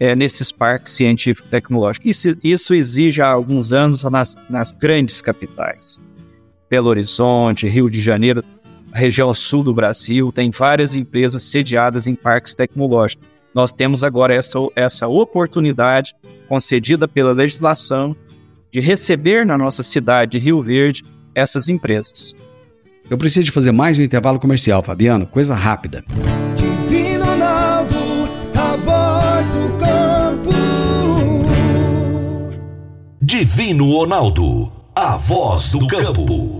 é, 0.00 0.16
nesses 0.16 0.50
parques 0.50 0.94
científicos 0.94 1.46
e 1.46 1.50
tecnológicos. 1.52 2.10
Isso, 2.10 2.38
isso 2.42 2.74
exige 2.74 3.22
há 3.22 3.28
alguns 3.28 3.72
anos 3.72 4.02
nas, 4.02 4.36
nas 4.48 4.72
grandes 4.72 5.22
capitais. 5.22 6.00
Belo 6.68 6.88
Horizonte, 6.88 7.68
Rio 7.68 7.88
de 7.88 8.00
Janeiro, 8.00 8.42
região 8.92 9.32
sul 9.32 9.62
do 9.62 9.72
Brasil, 9.72 10.32
tem 10.32 10.50
várias 10.50 10.96
empresas 10.96 11.44
sediadas 11.44 12.08
em 12.08 12.16
parques 12.16 12.52
tecnológicos. 12.52 13.24
Nós 13.54 13.72
temos 13.72 14.04
agora 14.04 14.34
essa, 14.34 14.58
essa 14.76 15.08
oportunidade 15.08 16.14
concedida 16.48 17.08
pela 17.08 17.32
legislação 17.32 18.14
de 18.72 18.80
receber 18.80 19.44
na 19.44 19.58
nossa 19.58 19.82
cidade 19.82 20.32
de 20.32 20.38
Rio 20.38 20.62
Verde 20.62 21.04
essas 21.34 21.68
empresas. 21.68 22.34
Eu 23.08 23.18
preciso 23.18 23.46
de 23.46 23.50
fazer 23.50 23.72
mais 23.72 23.98
um 23.98 24.02
intervalo 24.02 24.38
comercial, 24.38 24.82
Fabiano. 24.82 25.26
Coisa 25.26 25.54
rápida. 25.54 26.04
Divino 26.54 27.24
Ronaldo, 27.24 27.96
a 28.54 28.76
voz 28.76 29.48
do 29.48 29.78
campo. 29.78 30.50
Divino 33.20 33.90
Ronaldo, 33.90 34.72
a 34.94 35.16
voz 35.16 35.72
do 35.72 35.86
campo. 35.88 36.59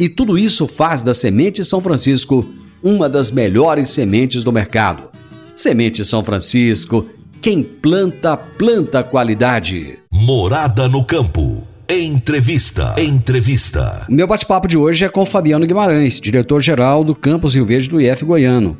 E 0.00 0.08
tudo 0.08 0.38
isso 0.38 0.66
faz 0.66 1.02
da 1.02 1.12
Semente 1.12 1.62
São 1.62 1.82
Francisco 1.82 2.48
uma 2.82 3.06
das 3.06 3.30
melhores 3.30 3.90
sementes 3.90 4.42
do 4.42 4.50
mercado. 4.50 5.10
Semente 5.54 6.02
São 6.06 6.24
Francisco, 6.24 7.06
quem 7.42 7.62
planta, 7.62 8.34
planta 8.34 9.04
qualidade. 9.04 9.98
Morada 10.10 10.88
no 10.88 11.04
campo. 11.04 11.68
Entrevista. 11.86 12.94
Entrevista. 12.98 14.06
O 14.08 14.14
meu 14.14 14.26
bate-papo 14.26 14.66
de 14.66 14.78
hoje 14.78 15.04
é 15.04 15.08
com 15.10 15.26
Fabiano 15.26 15.66
Guimarães, 15.66 16.18
diretor-geral 16.18 17.04
do 17.04 17.14
Campus 17.14 17.54
Rio 17.54 17.66
Verde 17.66 17.90
do 17.90 18.00
IF 18.00 18.24
Goiano. 18.24 18.78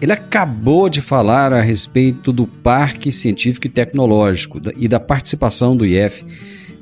Ele 0.00 0.12
acabou 0.12 0.88
de 0.88 1.00
falar 1.00 1.52
a 1.52 1.60
respeito 1.60 2.32
do 2.32 2.46
Parque 2.46 3.10
Científico 3.10 3.66
e 3.66 3.70
Tecnológico 3.70 4.60
e 4.76 4.86
da 4.86 5.00
participação 5.00 5.76
do 5.76 5.84
IF. 5.84 6.24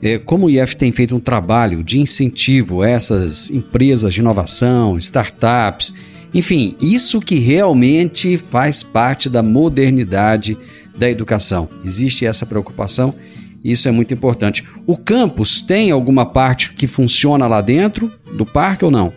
É, 0.03 0.19
como 0.19 0.47
o 0.47 0.51
IF 0.51 0.77
tem 0.77 0.93
feito 0.93 1.15
um 1.15 1.21
trabalho 1.21 1.83
de 1.83 1.99
incentivo 1.99 2.83
a 2.83 2.89
essas 2.89 3.51
empresas 3.51 4.15
de 4.15 4.21
inovação, 4.21 4.97
startups, 4.99 5.93
enfim, 6.33 6.77
isso 6.81 7.21
que 7.21 7.37
realmente 7.37 8.39
faz 8.39 8.83
parte 8.83 9.29
da 9.29 9.43
modernidade 9.43 10.57
da 10.97 11.09
educação. 11.11 11.69
Existe 11.85 12.27
essa 12.27 12.45
preocupação 12.45 13.15
isso 13.63 13.89
é 13.89 13.91
muito 13.91 14.15
importante. 14.15 14.65
O 14.87 14.97
campus 14.97 15.61
tem 15.61 15.91
alguma 15.91 16.25
parte 16.25 16.73
que 16.73 16.87
funciona 16.87 17.47
lá 17.47 17.61
dentro 17.61 18.13
do 18.33 18.47
parque 18.47 18.85
ou 18.85 18.91
não? 18.91 19.13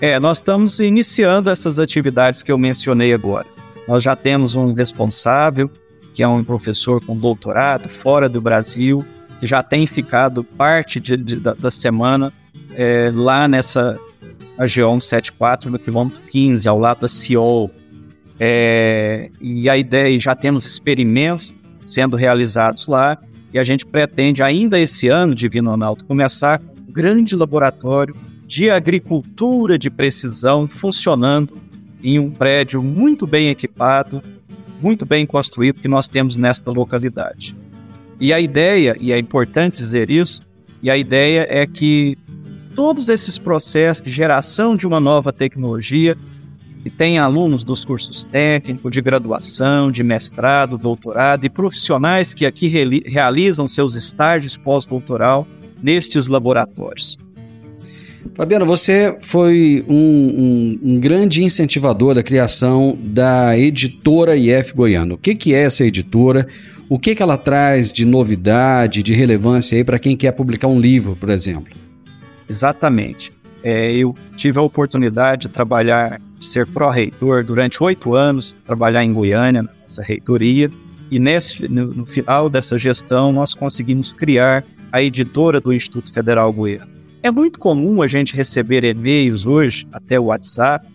É, 0.00 0.20
nós 0.20 0.38
estamos 0.38 0.78
iniciando 0.78 1.48
essas 1.48 1.78
atividades 1.78 2.42
que 2.42 2.52
eu 2.52 2.58
mencionei 2.58 3.14
agora. 3.14 3.46
Nós 3.88 4.02
já 4.02 4.14
temos 4.14 4.54
um 4.54 4.72
responsável, 4.74 5.70
que 6.12 6.22
é 6.22 6.28
um 6.28 6.44
professor 6.44 7.02
com 7.04 7.16
doutorado 7.16 7.88
fora 7.88 8.28
do 8.28 8.40
Brasil, 8.40 9.04
que 9.40 9.46
já 9.46 9.62
tem 9.62 9.86
ficado 9.86 10.42
parte 10.42 10.98
de, 11.00 11.16
de, 11.16 11.36
da, 11.36 11.54
da, 11.54 11.70
semana 11.70 12.32
é, 12.74 13.10
lá 13.14 13.46
nessa 13.46 13.98
região 14.58 14.98
74, 14.98 15.70
no 15.70 15.78
quilômetro 15.78 16.20
15, 16.30 16.66
ao 16.68 16.78
lado 16.78 17.00
da 17.00 17.08
CIOL. 17.08 17.70
É, 18.38 19.30
e 19.40 19.68
a 19.68 19.76
ideia, 19.76 20.18
já 20.18 20.34
temos 20.34 20.66
experimentos 20.66 21.54
sendo 21.82 22.16
realizados 22.16 22.86
lá, 22.86 23.18
e 23.52 23.58
a 23.58 23.64
gente 23.64 23.86
pretende 23.86 24.42
ainda 24.42 24.78
esse 24.78 25.08
ano, 25.08 25.34
Divino 25.34 25.70
Ronaldo, 25.70 26.04
começar 26.04 26.60
um 26.88 26.92
grande 26.92 27.36
laboratório 27.36 28.14
de 28.46 28.70
agricultura 28.70 29.78
de 29.78 29.90
precisão 29.90 30.68
funcionando 30.68 31.58
em 32.02 32.18
um 32.18 32.30
prédio 32.30 32.82
muito 32.82 33.26
bem 33.26 33.48
equipado, 33.48 34.22
muito 34.80 35.06
bem 35.06 35.26
construído 35.26 35.80
que 35.80 35.88
nós 35.88 36.06
temos 36.08 36.36
nesta 36.36 36.70
localidade. 36.70 37.56
E 38.20 38.32
a 38.32 38.40
ideia, 38.40 38.96
e 39.00 39.12
é 39.12 39.18
importante 39.18 39.78
dizer 39.78 40.10
isso, 40.10 40.40
e 40.82 40.90
a 40.90 40.96
ideia 40.96 41.46
é 41.48 41.66
que 41.66 42.16
todos 42.74 43.08
esses 43.08 43.38
processos 43.38 44.04
de 44.04 44.10
geração 44.10 44.76
de 44.76 44.86
uma 44.86 45.00
nova 45.00 45.32
tecnologia 45.32 46.16
e 46.84 46.90
tem 46.90 47.18
alunos 47.18 47.64
dos 47.64 47.84
cursos 47.84 48.22
técnicos, 48.22 48.92
de 48.92 49.00
graduação, 49.00 49.90
de 49.90 50.04
mestrado, 50.04 50.78
doutorado 50.78 51.44
e 51.44 51.50
profissionais 51.50 52.32
que 52.32 52.46
aqui 52.46 52.68
realizam 52.68 53.66
seus 53.66 53.96
estágios 53.96 54.56
pós-doutoral 54.56 55.48
nestes 55.82 56.28
laboratórios. 56.28 57.18
Fabiano, 58.34 58.64
você 58.64 59.16
foi 59.20 59.84
um, 59.88 59.96
um, 59.96 60.78
um, 60.82 61.00
grande 61.00 61.42
incentivador 61.42 62.14
da 62.14 62.22
criação 62.22 62.96
da 63.00 63.58
editora 63.58 64.36
IF 64.36 64.72
Goiano. 64.72 65.14
O 65.14 65.18
que, 65.18 65.34
que 65.34 65.54
é 65.54 65.64
essa 65.64 65.84
editora? 65.84 66.46
O 66.88 67.00
que, 67.00 67.16
que 67.16 67.22
ela 67.22 67.36
traz 67.36 67.92
de 67.92 68.04
novidade, 68.04 69.02
de 69.02 69.12
relevância 69.12 69.76
aí 69.76 69.82
para 69.82 69.98
quem 69.98 70.16
quer 70.16 70.30
publicar 70.30 70.68
um 70.68 70.80
livro, 70.80 71.16
por 71.16 71.28
exemplo? 71.30 71.74
Exatamente. 72.48 73.32
É, 73.62 73.92
eu 73.92 74.14
tive 74.36 74.58
a 74.58 74.62
oportunidade 74.62 75.42
de 75.42 75.48
trabalhar 75.48 76.20
ser 76.40 76.64
pró-reitor 76.66 77.44
durante 77.44 77.82
oito 77.82 78.14
anos, 78.14 78.54
trabalhar 78.64 79.02
em 79.04 79.12
Goiânia, 79.12 79.68
nessa 79.82 80.00
reitoria, 80.00 80.70
e 81.10 81.18
nesse, 81.18 81.66
no, 81.66 81.86
no, 81.86 82.06
final 82.06 82.48
dessa 82.48 82.78
gestão 82.78 83.32
nós 83.32 83.54
conseguimos 83.54 84.12
criar 84.12 84.64
a 84.92 85.02
editora 85.02 85.60
do 85.60 85.72
Instituto 85.72 86.12
Federal 86.12 86.52
Goiano. 86.52 86.90
É 87.20 87.30
muito 87.32 87.58
comum 87.58 88.00
a 88.02 88.06
gente 88.06 88.36
receber 88.36 88.84
e-mails 88.84 89.44
hoje, 89.44 89.88
até 89.92 90.20
o 90.20 90.26
WhatsApp, 90.26 90.86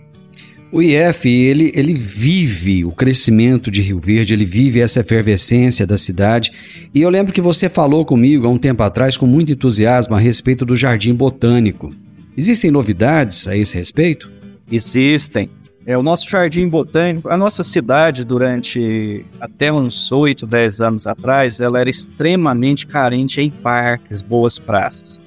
O 0.76 0.82
IF, 0.82 1.26
ele, 1.26 1.72
ele 1.74 1.94
vive 1.94 2.84
o 2.84 2.92
crescimento 2.92 3.72
de 3.72 3.82
Rio 3.82 3.98
Verde, 3.98 4.34
ele 4.34 4.44
vive 4.44 4.82
essa 4.82 5.00
efervescência 5.00 5.88
da 5.88 5.98
cidade. 5.98 6.52
E 6.94 7.02
eu 7.02 7.10
lembro 7.10 7.32
que 7.32 7.40
você 7.40 7.70
falou 7.70 8.04
comigo 8.04 8.46
há 8.46 8.50
um 8.50 8.58
tempo 8.58 8.84
atrás 8.84 9.16
com 9.16 9.26
muito 9.26 9.54
entusiasmo 9.54 10.16
a 10.16 10.20
respeito 10.20 10.66
do 10.66 10.76
Jardim 10.76 11.14
Botânico. 11.14 11.92
Existem 12.36 12.72
novidades 12.72 13.48
a 13.48 13.56
esse 13.56 13.74
respeito? 13.74 14.30
Existem. 14.70 15.50
É, 15.86 15.98
o 15.98 16.04
nosso 16.04 16.30
Jardim 16.30 16.68
Botânico, 16.68 17.30
a 17.30 17.38
nossa 17.38 17.64
cidade, 17.64 18.26
durante 18.26 19.26
até 19.40 19.72
uns 19.72 20.12
8, 20.12 20.46
10 20.46 20.82
anos 20.82 21.08
atrás, 21.08 21.62
ela 21.62 21.80
era 21.80 21.90
extremamente 21.90 22.86
carente 22.86 23.40
em 23.40 23.50
parques, 23.50 24.22
boas 24.22 24.60
praças. 24.60 25.22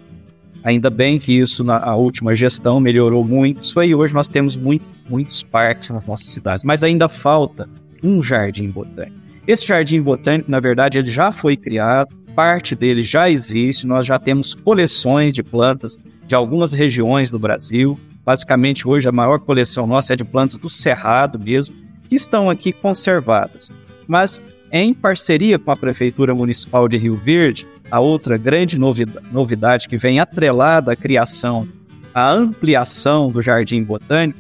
Ainda 0.65 0.91
bem 0.91 1.19
que 1.19 1.33
isso 1.33 1.63
na 1.63 1.95
última 1.95 2.35
gestão 2.35 2.81
melhorou 2.81 3.25
muito. 3.25 3.63
Isso 3.63 3.79
aí 3.79 3.95
hoje 3.95 4.13
nós 4.13 4.29
temos 4.29 4.57
muito, 4.57 4.85
muitos 5.09 5.43
parques 5.43 5.91
nas 5.91 6.05
nossas 6.05 6.31
cidades, 6.31 6.65
mas 6.65 6.83
ainda 6.83 7.09
falta 7.09 7.69
um 8.03 8.23
jardim 8.23 8.69
botânico. 8.69 9.17
Esse 9.47 9.67
jardim 9.67 10.03
botânico, 10.03 10.51
na 10.51 10.61
verdade, 10.61 10.99
ele 10.99 11.11
já 11.11 11.33
foi 11.33 11.57
criado, 11.57 12.15
parte 12.35 12.75
dele 12.75 13.03
já 13.03 13.31
existe, 13.31 13.87
nós 13.87 14.07
já 14.07 14.19
temos 14.19 14.55
coleções 14.55 15.33
de 15.33 15.43
plantas 15.43 15.97
de 16.27 16.35
algumas 16.35 16.73
regiões 16.73 17.31
do 17.31 17.39
Brasil. 17.39 17.99
Basicamente, 18.25 18.87
hoje 18.87 19.09
a 19.09 19.13
maior 19.13 19.39
coleção 19.39 19.87
nossa 19.87 20.13
é 20.13 20.17
de 20.17 20.25
plantas 20.25 20.59
do 20.59 20.69
Cerrado 20.69 21.39
mesmo, 21.39 21.75
que 22.09 22.15
estão 22.15 22.51
aqui 22.51 22.73
conservadas. 22.73 23.73
Mas 24.07 24.41
em 24.71 24.93
parceria 24.93 25.59
com 25.59 25.71
a 25.71 25.77
Prefeitura 25.77 26.35
Municipal 26.35 26.89
de 26.89 26.97
Rio 26.97 27.17
Verde, 27.17 27.67
a 27.91 28.01
outra 28.01 28.37
grande 28.37 28.79
novidade 28.79 29.89
que 29.89 29.97
vem 29.97 30.21
atrelada 30.21 30.93
à 30.93 30.97
criação, 30.97 31.67
à 32.13 32.31
ampliação 32.31 33.31
do 33.31 33.41
Jardim 33.41 33.83
Botânico, 33.83 34.39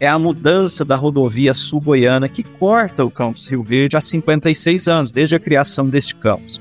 é 0.00 0.06
a 0.06 0.18
mudança 0.18 0.84
da 0.84 0.96
rodovia 0.96 1.52
sul-goiana 1.52 2.28
que 2.28 2.42
corta 2.42 3.04
o 3.04 3.10
campus 3.10 3.46
Rio 3.46 3.62
Verde 3.62 3.96
há 3.96 4.00
56 4.00 4.86
anos, 4.86 5.12
desde 5.12 5.34
a 5.34 5.40
criação 5.40 5.88
deste 5.88 6.14
campus. 6.14 6.60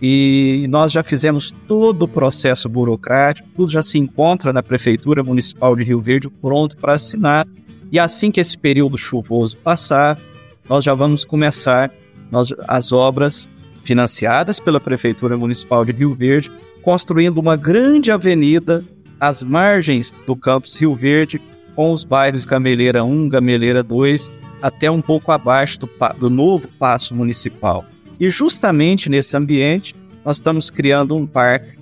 E 0.00 0.66
nós 0.68 0.90
já 0.90 1.02
fizemos 1.02 1.54
todo 1.68 2.02
o 2.02 2.08
processo 2.08 2.68
burocrático, 2.68 3.48
tudo 3.54 3.70
já 3.70 3.82
se 3.82 3.98
encontra 3.98 4.52
na 4.52 4.62
Prefeitura 4.62 5.22
Municipal 5.22 5.76
de 5.76 5.84
Rio 5.84 6.00
Verde 6.00 6.28
pronto 6.28 6.76
para 6.76 6.94
assinar. 6.94 7.46
E 7.92 7.98
assim 7.98 8.30
que 8.30 8.40
esse 8.40 8.58
período 8.58 8.96
chuvoso 8.96 9.56
passar, 9.58 10.18
nós 10.68 10.84
já 10.84 10.94
vamos 10.94 11.24
começar 11.24 11.90
nós, 12.34 12.52
as 12.66 12.90
obras 12.90 13.48
financiadas 13.84 14.58
pela 14.58 14.80
Prefeitura 14.80 15.36
Municipal 15.36 15.84
de 15.84 15.92
Rio 15.92 16.14
Verde, 16.14 16.50
construindo 16.82 17.38
uma 17.38 17.56
grande 17.56 18.10
avenida 18.10 18.84
às 19.20 19.42
margens 19.42 20.12
do 20.26 20.34
campus 20.34 20.74
Rio 20.74 20.96
Verde, 20.96 21.40
com 21.76 21.92
os 21.92 22.02
bairros 22.02 22.44
Gameleira 22.44 23.04
1, 23.04 23.28
Gameleira 23.28 23.82
2, 23.82 24.32
até 24.60 24.90
um 24.90 25.00
pouco 25.00 25.30
abaixo 25.30 25.78
do, 25.78 25.88
do 26.18 26.28
novo 26.28 26.66
Paço 26.78 27.14
Municipal. 27.14 27.84
E 28.18 28.28
justamente 28.28 29.08
nesse 29.08 29.36
ambiente, 29.36 29.94
nós 30.24 30.38
estamos 30.38 30.70
criando 30.70 31.14
um 31.14 31.26
parque 31.26 31.78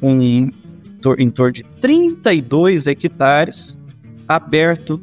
com 0.00 0.22
em 0.22 1.30
torno 1.30 1.52
de 1.52 1.62
32 1.80 2.86
hectares, 2.86 3.76
aberto 4.26 5.00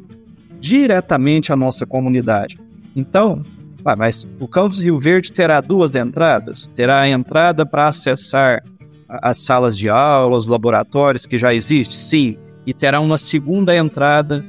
diretamente 0.60 1.52
à 1.52 1.56
nossa 1.56 1.86
comunidade. 1.86 2.58
Então, 2.96 3.44
ah, 3.88 3.96
mas 3.96 4.26
o 4.38 4.46
campus 4.46 4.80
Rio 4.80 4.98
Verde 4.98 5.32
terá 5.32 5.60
duas 5.60 5.94
entradas. 5.94 6.68
Terá 6.68 7.00
a 7.00 7.08
entrada 7.08 7.64
para 7.64 7.88
acessar 7.88 8.62
as 9.08 9.38
salas 9.38 9.76
de 9.76 9.88
aula, 9.88 10.36
os 10.36 10.46
laboratórios 10.46 11.24
que 11.24 11.38
já 11.38 11.54
existem, 11.54 11.96
sim, 11.96 12.38
e 12.66 12.74
terá 12.74 13.00
uma 13.00 13.16
segunda 13.16 13.74
entrada 13.74 14.44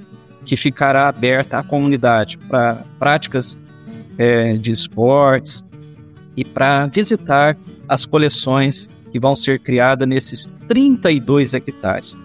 que 0.45 0.58
ficará 0.58 1.08
aberta 1.08 1.60
à 1.60 1.63
comunidade 1.63 2.38
para 2.38 2.84
práticas 2.97 3.58
é, 4.17 4.54
de 4.54 4.71
esportes 4.71 5.63
e 6.36 6.43
para 6.43 6.88
visitar 6.88 7.58
as 7.88 8.06
coleções 8.06 8.89
que 9.12 9.19
vão 9.19 9.36
ser 9.36 9.60
criadas 9.60 10.08
nesses 10.08 10.52
32 10.67 11.54
hectares. 11.54 12.17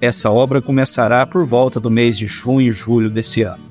Essa 0.00 0.30
obra 0.30 0.60
começará 0.60 1.24
por 1.24 1.46
volta 1.46 1.78
do 1.78 1.90
mês 1.90 2.18
de 2.18 2.26
junho 2.26 2.68
e 2.68 2.72
julho 2.72 3.10
desse 3.10 3.42
ano. 3.42 3.64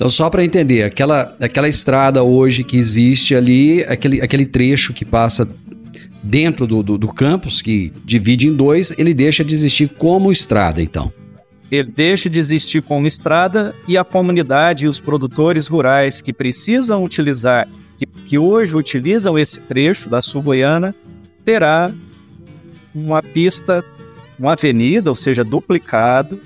Então, 0.00 0.08
só 0.08 0.30
para 0.30 0.42
entender, 0.42 0.82
aquela, 0.82 1.36
aquela 1.42 1.68
estrada 1.68 2.22
hoje 2.22 2.64
que 2.64 2.78
existe 2.78 3.34
ali, 3.34 3.84
aquele, 3.84 4.22
aquele 4.22 4.46
trecho 4.46 4.94
que 4.94 5.04
passa 5.04 5.46
dentro 6.22 6.66
do, 6.66 6.82
do, 6.82 6.96
do 6.96 7.08
campus, 7.08 7.60
que 7.60 7.92
divide 8.02 8.48
em 8.48 8.54
dois, 8.54 8.98
ele 8.98 9.12
deixa 9.12 9.44
de 9.44 9.52
existir 9.52 9.90
como 9.90 10.32
estrada, 10.32 10.80
então. 10.80 11.12
Ele 11.70 11.92
deixa 11.94 12.30
de 12.30 12.38
existir 12.38 12.80
como 12.80 13.06
estrada 13.06 13.74
e 13.86 13.98
a 13.98 14.02
comunidade 14.02 14.86
e 14.86 14.88
os 14.88 14.98
produtores 14.98 15.66
rurais 15.66 16.22
que 16.22 16.32
precisam 16.32 17.04
utilizar, 17.04 17.68
que, 17.98 18.06
que 18.06 18.38
hoje 18.38 18.74
utilizam 18.74 19.38
esse 19.38 19.60
trecho 19.60 20.08
da 20.08 20.22
Sul-Goiana, 20.22 20.94
terá 21.44 21.92
uma 22.94 23.22
pista, 23.22 23.84
uma 24.38 24.54
avenida, 24.54 25.10
ou 25.10 25.16
seja, 25.16 25.44
duplicado, 25.44 26.40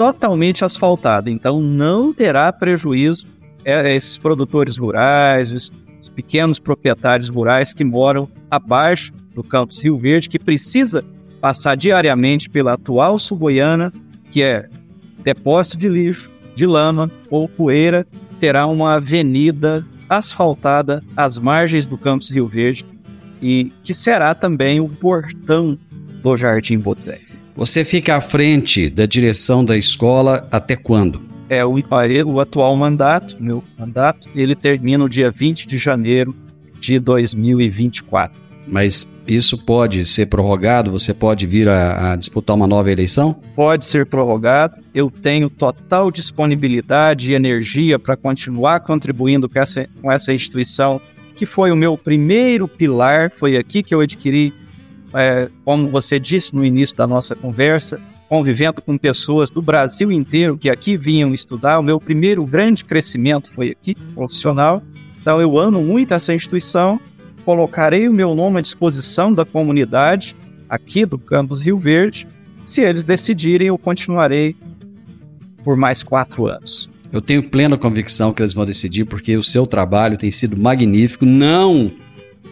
totalmente 0.00 0.64
asfaltada, 0.64 1.28
então 1.28 1.60
não 1.60 2.10
terá 2.10 2.50
prejuízo 2.50 3.26
é, 3.62 3.94
esses 3.94 4.16
produtores 4.16 4.78
rurais, 4.78 5.52
os, 5.52 5.70
os 6.00 6.08
pequenos 6.08 6.58
proprietários 6.58 7.28
rurais 7.28 7.74
que 7.74 7.84
moram 7.84 8.26
abaixo 8.50 9.12
do 9.34 9.44
campus 9.44 9.78
Rio 9.84 9.98
Verde, 9.98 10.30
que 10.30 10.38
precisa 10.38 11.04
passar 11.38 11.76
diariamente 11.76 12.48
pela 12.48 12.72
atual 12.72 13.18
Suboiana, 13.18 13.92
que 14.30 14.42
é 14.42 14.70
depósito 15.22 15.76
de 15.76 15.90
lixo, 15.90 16.30
de 16.54 16.64
lama 16.64 17.10
ou 17.28 17.46
poeira, 17.46 18.06
terá 18.40 18.66
uma 18.66 18.94
avenida 18.94 19.86
asfaltada 20.08 21.04
às 21.14 21.36
margens 21.36 21.84
do 21.84 21.98
campus 21.98 22.30
Rio 22.30 22.48
Verde 22.48 22.86
e 23.42 23.70
que 23.82 23.92
será 23.92 24.34
também 24.34 24.80
o 24.80 24.88
portão 24.88 25.78
do 26.22 26.38
Jardim 26.38 26.78
Botânico. 26.78 27.29
Você 27.60 27.84
fica 27.84 28.16
à 28.16 28.22
frente 28.22 28.88
da 28.88 29.04
direção 29.04 29.62
da 29.62 29.76
escola 29.76 30.48
até 30.50 30.74
quando? 30.74 31.20
É, 31.46 31.62
o, 31.62 31.74
o 32.24 32.40
atual 32.40 32.74
mandato, 32.74 33.36
meu 33.38 33.62
mandato, 33.78 34.30
ele 34.34 34.54
termina 34.54 35.04
no 35.04 35.10
dia 35.10 35.30
20 35.30 35.68
de 35.68 35.76
janeiro 35.76 36.34
de 36.80 36.98
2024. 36.98 38.34
Mas 38.66 39.06
isso 39.26 39.62
pode 39.62 40.06
ser 40.06 40.24
prorrogado? 40.24 40.90
Você 40.90 41.12
pode 41.12 41.46
vir 41.46 41.68
a, 41.68 42.12
a, 42.12 42.16
disputar 42.16 42.56
uma 42.56 42.66
nova 42.66 42.90
eleição? 42.90 43.36
Pode 43.54 43.84
ser 43.84 44.06
prorrogado. 44.06 44.82
Eu 44.94 45.10
tenho 45.10 45.50
total 45.50 46.10
disponibilidade 46.10 47.30
e 47.30 47.34
energia 47.34 47.98
para 47.98 48.16
continuar 48.16 48.80
contribuindo 48.80 49.50
com 49.50 49.58
essa, 49.58 49.86
com 50.00 50.10
essa 50.10 50.32
instituição, 50.32 50.98
que 51.36 51.44
foi 51.44 51.70
o 51.70 51.76
meu 51.76 51.98
primeiro 51.98 52.66
pilar. 52.66 53.30
Foi 53.30 53.58
aqui 53.58 53.82
que 53.82 53.94
eu 53.94 54.00
adquiri, 54.00 54.50
é, 55.14 55.48
como 55.64 55.88
você 55.88 56.18
disse 56.18 56.54
no 56.54 56.64
início 56.64 56.96
da 56.96 57.06
nossa 57.06 57.34
conversa, 57.34 58.00
convivendo 58.28 58.80
com 58.80 58.96
pessoas 58.96 59.50
do 59.50 59.60
Brasil 59.60 60.12
inteiro 60.12 60.56
que 60.56 60.70
aqui 60.70 60.96
vinham 60.96 61.34
estudar. 61.34 61.78
O 61.78 61.82
meu 61.82 61.98
primeiro 61.98 62.44
grande 62.46 62.84
crescimento 62.84 63.52
foi 63.52 63.70
aqui, 63.70 63.94
profissional. 64.14 64.82
Então 65.20 65.40
eu 65.40 65.58
amo 65.58 65.82
muito 65.82 66.14
essa 66.14 66.32
instituição 66.32 67.00
colocarei 67.44 68.08
o 68.08 68.12
meu 68.12 68.34
nome 68.34 68.58
à 68.58 68.62
disposição 68.62 69.32
da 69.32 69.44
comunidade 69.44 70.36
aqui 70.68 71.04
do 71.04 71.18
campus 71.18 71.60
Rio 71.60 71.78
Verde. 71.78 72.26
Se 72.64 72.80
eles 72.80 73.02
decidirem, 73.04 73.68
eu 73.68 73.78
continuarei 73.78 74.54
por 75.64 75.76
mais 75.76 76.02
quatro 76.02 76.46
anos. 76.46 76.88
Eu 77.12 77.20
tenho 77.20 77.42
plena 77.42 77.76
convicção 77.76 78.32
que 78.32 78.40
eles 78.40 78.54
vão 78.54 78.64
decidir, 78.64 79.04
porque 79.04 79.36
o 79.36 79.42
seu 79.42 79.66
trabalho 79.66 80.16
tem 80.16 80.30
sido 80.30 80.56
magnífico, 80.56 81.26
não 81.26 81.90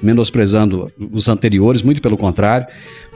menosprezando 0.02 0.90
os 1.12 1.28
anteriores, 1.28 1.82
muito 1.82 2.00
pelo 2.00 2.16
contrário. 2.16 2.66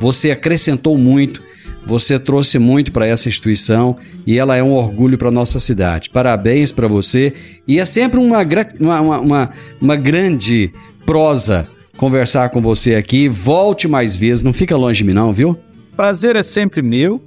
Você 0.00 0.30
acrescentou 0.30 0.96
muito, 0.98 1.42
você 1.84 2.18
trouxe 2.18 2.58
muito 2.58 2.92
para 2.92 3.06
essa 3.06 3.28
instituição 3.28 3.96
e 4.26 4.38
ela 4.38 4.56
é 4.56 4.62
um 4.62 4.72
orgulho 4.72 5.18
para 5.18 5.30
nossa 5.30 5.58
cidade. 5.58 6.10
Parabéns 6.10 6.72
para 6.72 6.88
você 6.88 7.32
e 7.66 7.78
é 7.78 7.84
sempre 7.84 8.18
uma, 8.18 8.40
uma, 8.80 9.20
uma, 9.20 9.50
uma 9.80 9.96
grande 9.96 10.72
prosa 11.04 11.68
conversar 11.96 12.50
com 12.50 12.60
você 12.60 12.94
aqui. 12.94 13.28
Volte 13.28 13.86
mais 13.88 14.16
vezes, 14.16 14.44
não 14.44 14.52
fica 14.52 14.76
longe 14.76 14.98
de 14.98 15.04
mim 15.04 15.14
não, 15.14 15.32
viu? 15.32 15.56
Prazer 15.96 16.36
é 16.36 16.42
sempre 16.42 16.82
meu. 16.82 17.20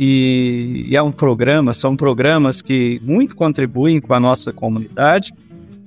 E, 0.00 0.86
e 0.88 0.96
é 0.96 1.02
um 1.02 1.10
programa, 1.10 1.72
são 1.72 1.96
programas 1.96 2.62
que 2.62 3.00
muito 3.02 3.34
contribuem 3.34 4.00
com 4.00 4.14
a 4.14 4.20
nossa 4.20 4.52
comunidade 4.52 5.32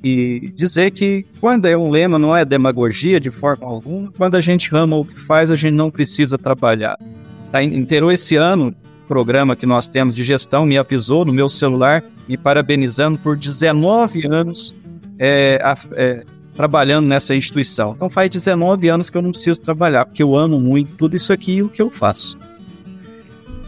e 0.03 0.51
dizer 0.55 0.91
que 0.91 1.25
quando 1.39 1.65
é 1.65 1.77
um 1.77 1.89
lema 1.89 2.17
não 2.17 2.35
é 2.35 2.43
demagogia 2.43 3.19
de 3.19 3.29
forma 3.29 3.67
alguma, 3.67 4.11
quando 4.17 4.35
a 4.35 4.41
gente 4.41 4.69
ama 4.73 4.97
o 4.97 5.05
que 5.05 5.19
faz, 5.19 5.51
a 5.51 5.55
gente 5.55 5.75
não 5.75 5.91
precisa 5.91 6.37
trabalhar. 6.37 6.97
Tá, 7.51 7.63
inteirou 7.63 8.11
esse 8.11 8.35
ano, 8.35 8.73
programa 9.07 9.55
que 9.55 9.65
nós 9.65 9.87
temos 9.89 10.15
de 10.15 10.23
gestão 10.23 10.65
me 10.65 10.77
avisou 10.77 11.25
no 11.25 11.33
meu 11.33 11.49
celular, 11.49 12.03
me 12.27 12.37
parabenizando 12.37 13.19
por 13.19 13.35
19 13.35 14.25
anos 14.25 14.73
é, 15.19 15.61
é, 15.93 16.23
trabalhando 16.55 17.07
nessa 17.07 17.35
instituição. 17.35 17.93
Então 17.93 18.09
faz 18.09 18.29
19 18.29 18.87
anos 18.87 19.09
que 19.09 19.17
eu 19.17 19.21
não 19.21 19.31
preciso 19.31 19.61
trabalhar, 19.61 20.05
porque 20.05 20.23
eu 20.23 20.35
amo 20.35 20.59
muito 20.59 20.95
tudo 20.95 21.15
isso 21.15 21.33
aqui 21.33 21.55
e 21.55 21.63
o 21.63 21.69
que 21.69 21.81
eu 21.81 21.89
faço. 21.89 22.37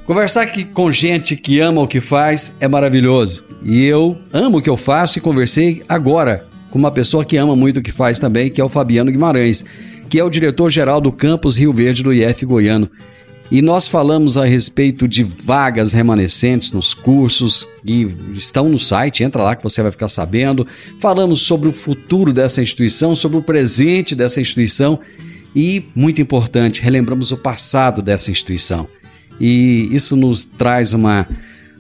Conversar 0.06 0.41
aqui 0.41 0.66
com 0.66 0.91
gente 0.91 1.38
que 1.38 1.62
ama 1.62 1.82
o 1.82 1.88
que 1.88 2.01
faz 2.01 2.58
é 2.60 2.68
maravilhoso. 2.68 3.41
E 3.64 3.86
eu 3.86 4.18
amo 4.34 4.58
o 4.58 4.62
que 4.62 4.70
eu 4.70 4.76
faço 4.76 5.18
e 5.18 5.22
conversei 5.22 5.82
agora 5.88 6.45
com 6.70 6.78
uma 6.78 6.91
pessoa 6.91 7.24
que 7.24 7.38
ama 7.38 7.56
muito 7.56 7.80
o 7.80 7.82
que 7.82 7.91
faz 7.91 8.20
também, 8.20 8.49
que 8.49 8.60
é 8.60 8.64
o 8.64 8.68
Fabiano 8.68 9.10
Guimarães, 9.10 9.64
que 10.10 10.20
é 10.20 10.24
o 10.24 10.30
diretor-geral 10.30 10.99
do 10.99 11.10
campus 11.10 11.56
Rio 11.56 11.72
Verde 11.72 12.04
do 12.04 12.12
IF 12.12 12.45
Goiano. 12.45 12.91
E 13.49 13.62
nós 13.62 13.88
falamos 13.88 14.36
a 14.36 14.43
respeito 14.43 15.08
de 15.08 15.24
vagas 15.24 15.93
remanescentes 15.93 16.74
nos 16.74 16.93
cursos 16.93 17.66
que 17.86 18.14
estão 18.34 18.68
no 18.68 18.80
site, 18.80 19.24
entra 19.24 19.41
lá 19.41 19.56
que 19.56 19.64
você 19.64 19.82
vai 19.82 19.91
ficar 19.91 20.10
sabendo. 20.10 20.68
Falamos 20.99 21.41
sobre 21.41 21.70
o 21.70 21.74
futuro 21.74 22.34
dessa 22.34 22.62
instituição, 22.62 23.16
sobre 23.16 23.38
o 23.38 23.41
presente 23.41 24.16
dessa 24.16 24.41
instituição 24.41 24.99
e, 25.56 25.86
muito 25.95 26.22
importante, 26.22 26.82
relembramos 26.82 27.32
o 27.32 27.38
passado 27.38 28.01
dessa 28.01 28.30
instituição. 28.30 28.89
E 29.46 29.89
isso 29.91 30.16
nos 30.16 30.46
traz 30.46 30.94
uma, 30.94 31.28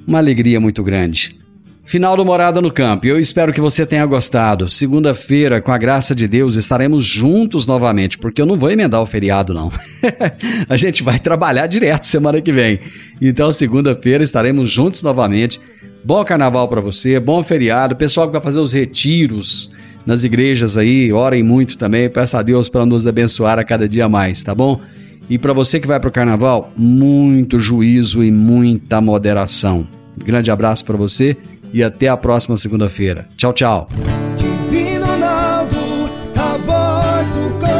uma 0.05 0.17
alegria 0.17 0.59
muito 0.59 0.83
grande. 0.83 1.39
Final 1.85 2.17
do 2.17 2.25
Morada 2.25 2.59
no 2.59 2.69
Campo. 2.69 3.05
Eu 3.05 3.17
espero 3.17 3.53
que 3.53 3.61
você 3.61 3.85
tenha 3.85 4.05
gostado. 4.05 4.69
Segunda-feira, 4.69 5.61
com 5.61 5.71
a 5.71 5.77
graça 5.77 6.13
de 6.13 6.27
Deus, 6.27 6.57
estaremos 6.57 7.05
juntos 7.05 7.65
novamente, 7.65 8.17
porque 8.17 8.41
eu 8.41 8.45
não 8.45 8.57
vou 8.57 8.69
emendar 8.69 9.01
o 9.01 9.05
feriado, 9.05 9.53
não. 9.53 9.71
a 10.67 10.75
gente 10.75 11.03
vai 11.03 11.17
trabalhar 11.19 11.67
direto 11.67 12.05
semana 12.05 12.41
que 12.41 12.51
vem. 12.51 12.81
Então, 13.21 13.49
segunda-feira, 13.49 14.25
estaremos 14.25 14.69
juntos 14.69 15.01
novamente. 15.01 15.57
Bom 16.03 16.21
carnaval 16.25 16.67
para 16.67 16.81
você, 16.81 17.17
bom 17.17 17.41
feriado. 17.45 17.95
Pessoal 17.95 18.27
que 18.27 18.33
vai 18.33 18.41
fazer 18.41 18.59
os 18.59 18.73
retiros 18.73 19.71
nas 20.05 20.25
igrejas 20.25 20.77
aí, 20.77 21.13
orem 21.13 21.43
muito 21.43 21.77
também. 21.77 22.09
Peça 22.09 22.39
a 22.39 22.41
Deus 22.41 22.67
para 22.67 22.85
nos 22.85 23.07
abençoar 23.07 23.57
a 23.57 23.63
cada 23.63 23.87
dia 23.87 24.09
mais, 24.09 24.43
tá 24.43 24.53
bom? 24.53 24.81
E 25.29 25.37
para 25.37 25.53
você 25.53 25.79
que 25.79 25.87
vai 25.87 25.99
para 25.99 26.09
o 26.09 26.11
carnaval, 26.11 26.71
muito 26.75 27.59
juízo 27.59 28.23
e 28.23 28.31
muita 28.31 28.99
moderação. 28.99 29.87
grande 30.17 30.51
abraço 30.51 30.85
para 30.85 30.97
você 30.97 31.37
e 31.73 31.83
até 31.83 32.07
a 32.07 32.15
próxima 32.15 32.55
segunda-feira. 32.55 33.27
Tchau, 33.35 33.53
tchau. 33.53 33.89
Divino 34.37 35.05
Ronaldo, 35.05 35.75
a 36.35 36.57
voz 36.57 37.29
do 37.31 37.59
campo. 37.59 37.73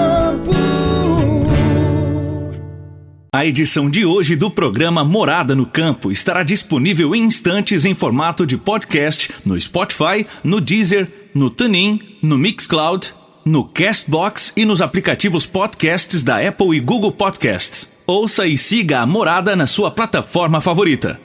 A 3.31 3.45
edição 3.45 3.89
de 3.89 4.05
hoje 4.05 4.35
do 4.35 4.49
programa 4.49 5.03
Morada 5.03 5.53
no 5.53 5.65
Campo 5.65 6.11
estará 6.11 6.43
disponível 6.43 7.15
em 7.15 7.23
instantes 7.23 7.83
em 7.83 7.93
formato 7.93 8.45
de 8.45 8.57
podcast 8.57 9.31
no 9.45 9.59
Spotify, 9.59 10.25
no 10.43 10.61
Deezer, 10.61 11.07
no 11.33 11.49
TuneIn, 11.49 11.99
no 12.21 12.37
Mixcloud, 12.37 13.13
no 13.45 13.65
Castbox 13.65 14.53
e 14.55 14.65
nos 14.65 14.81
aplicativos 14.81 15.45
podcasts 15.45 16.23
da 16.23 16.45
Apple 16.47 16.75
e 16.77 16.79
Google 16.79 17.11
Podcasts. 17.11 17.89
Ouça 18.07 18.47
e 18.47 18.57
siga 18.57 18.99
a 18.99 19.05
Morada 19.05 19.55
na 19.55 19.67
sua 19.67 19.91
plataforma 19.91 20.61
favorita. 20.61 21.19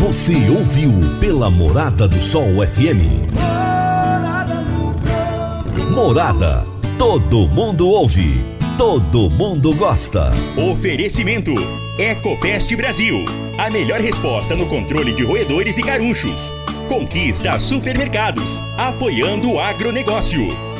Você 0.00 0.34
ouviu 0.48 0.92
pela 1.20 1.50
Morada 1.50 2.08
do 2.08 2.18
Sol 2.18 2.64
FM. 2.66 3.26
Morada. 5.94 6.66
Todo 6.98 7.48
mundo 7.48 7.88
ouve. 7.88 8.40
Todo 8.78 9.30
mundo 9.30 9.74
gosta. 9.74 10.32
Oferecimento: 10.70 11.52
Ecopest 11.98 12.74
Brasil. 12.76 13.24
A 13.58 13.70
melhor 13.70 14.00
resposta 14.00 14.54
no 14.54 14.66
controle 14.66 15.12
de 15.12 15.24
roedores 15.24 15.76
e 15.76 15.82
carunchos. 15.82 16.52
Conquista 16.88 17.58
supermercados. 17.58 18.62
Apoiando 18.76 19.52
o 19.52 19.60
agronegócio. 19.60 20.75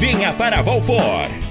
Venha 0.00 0.32
para 0.32 0.62
Valfor. 0.62 1.49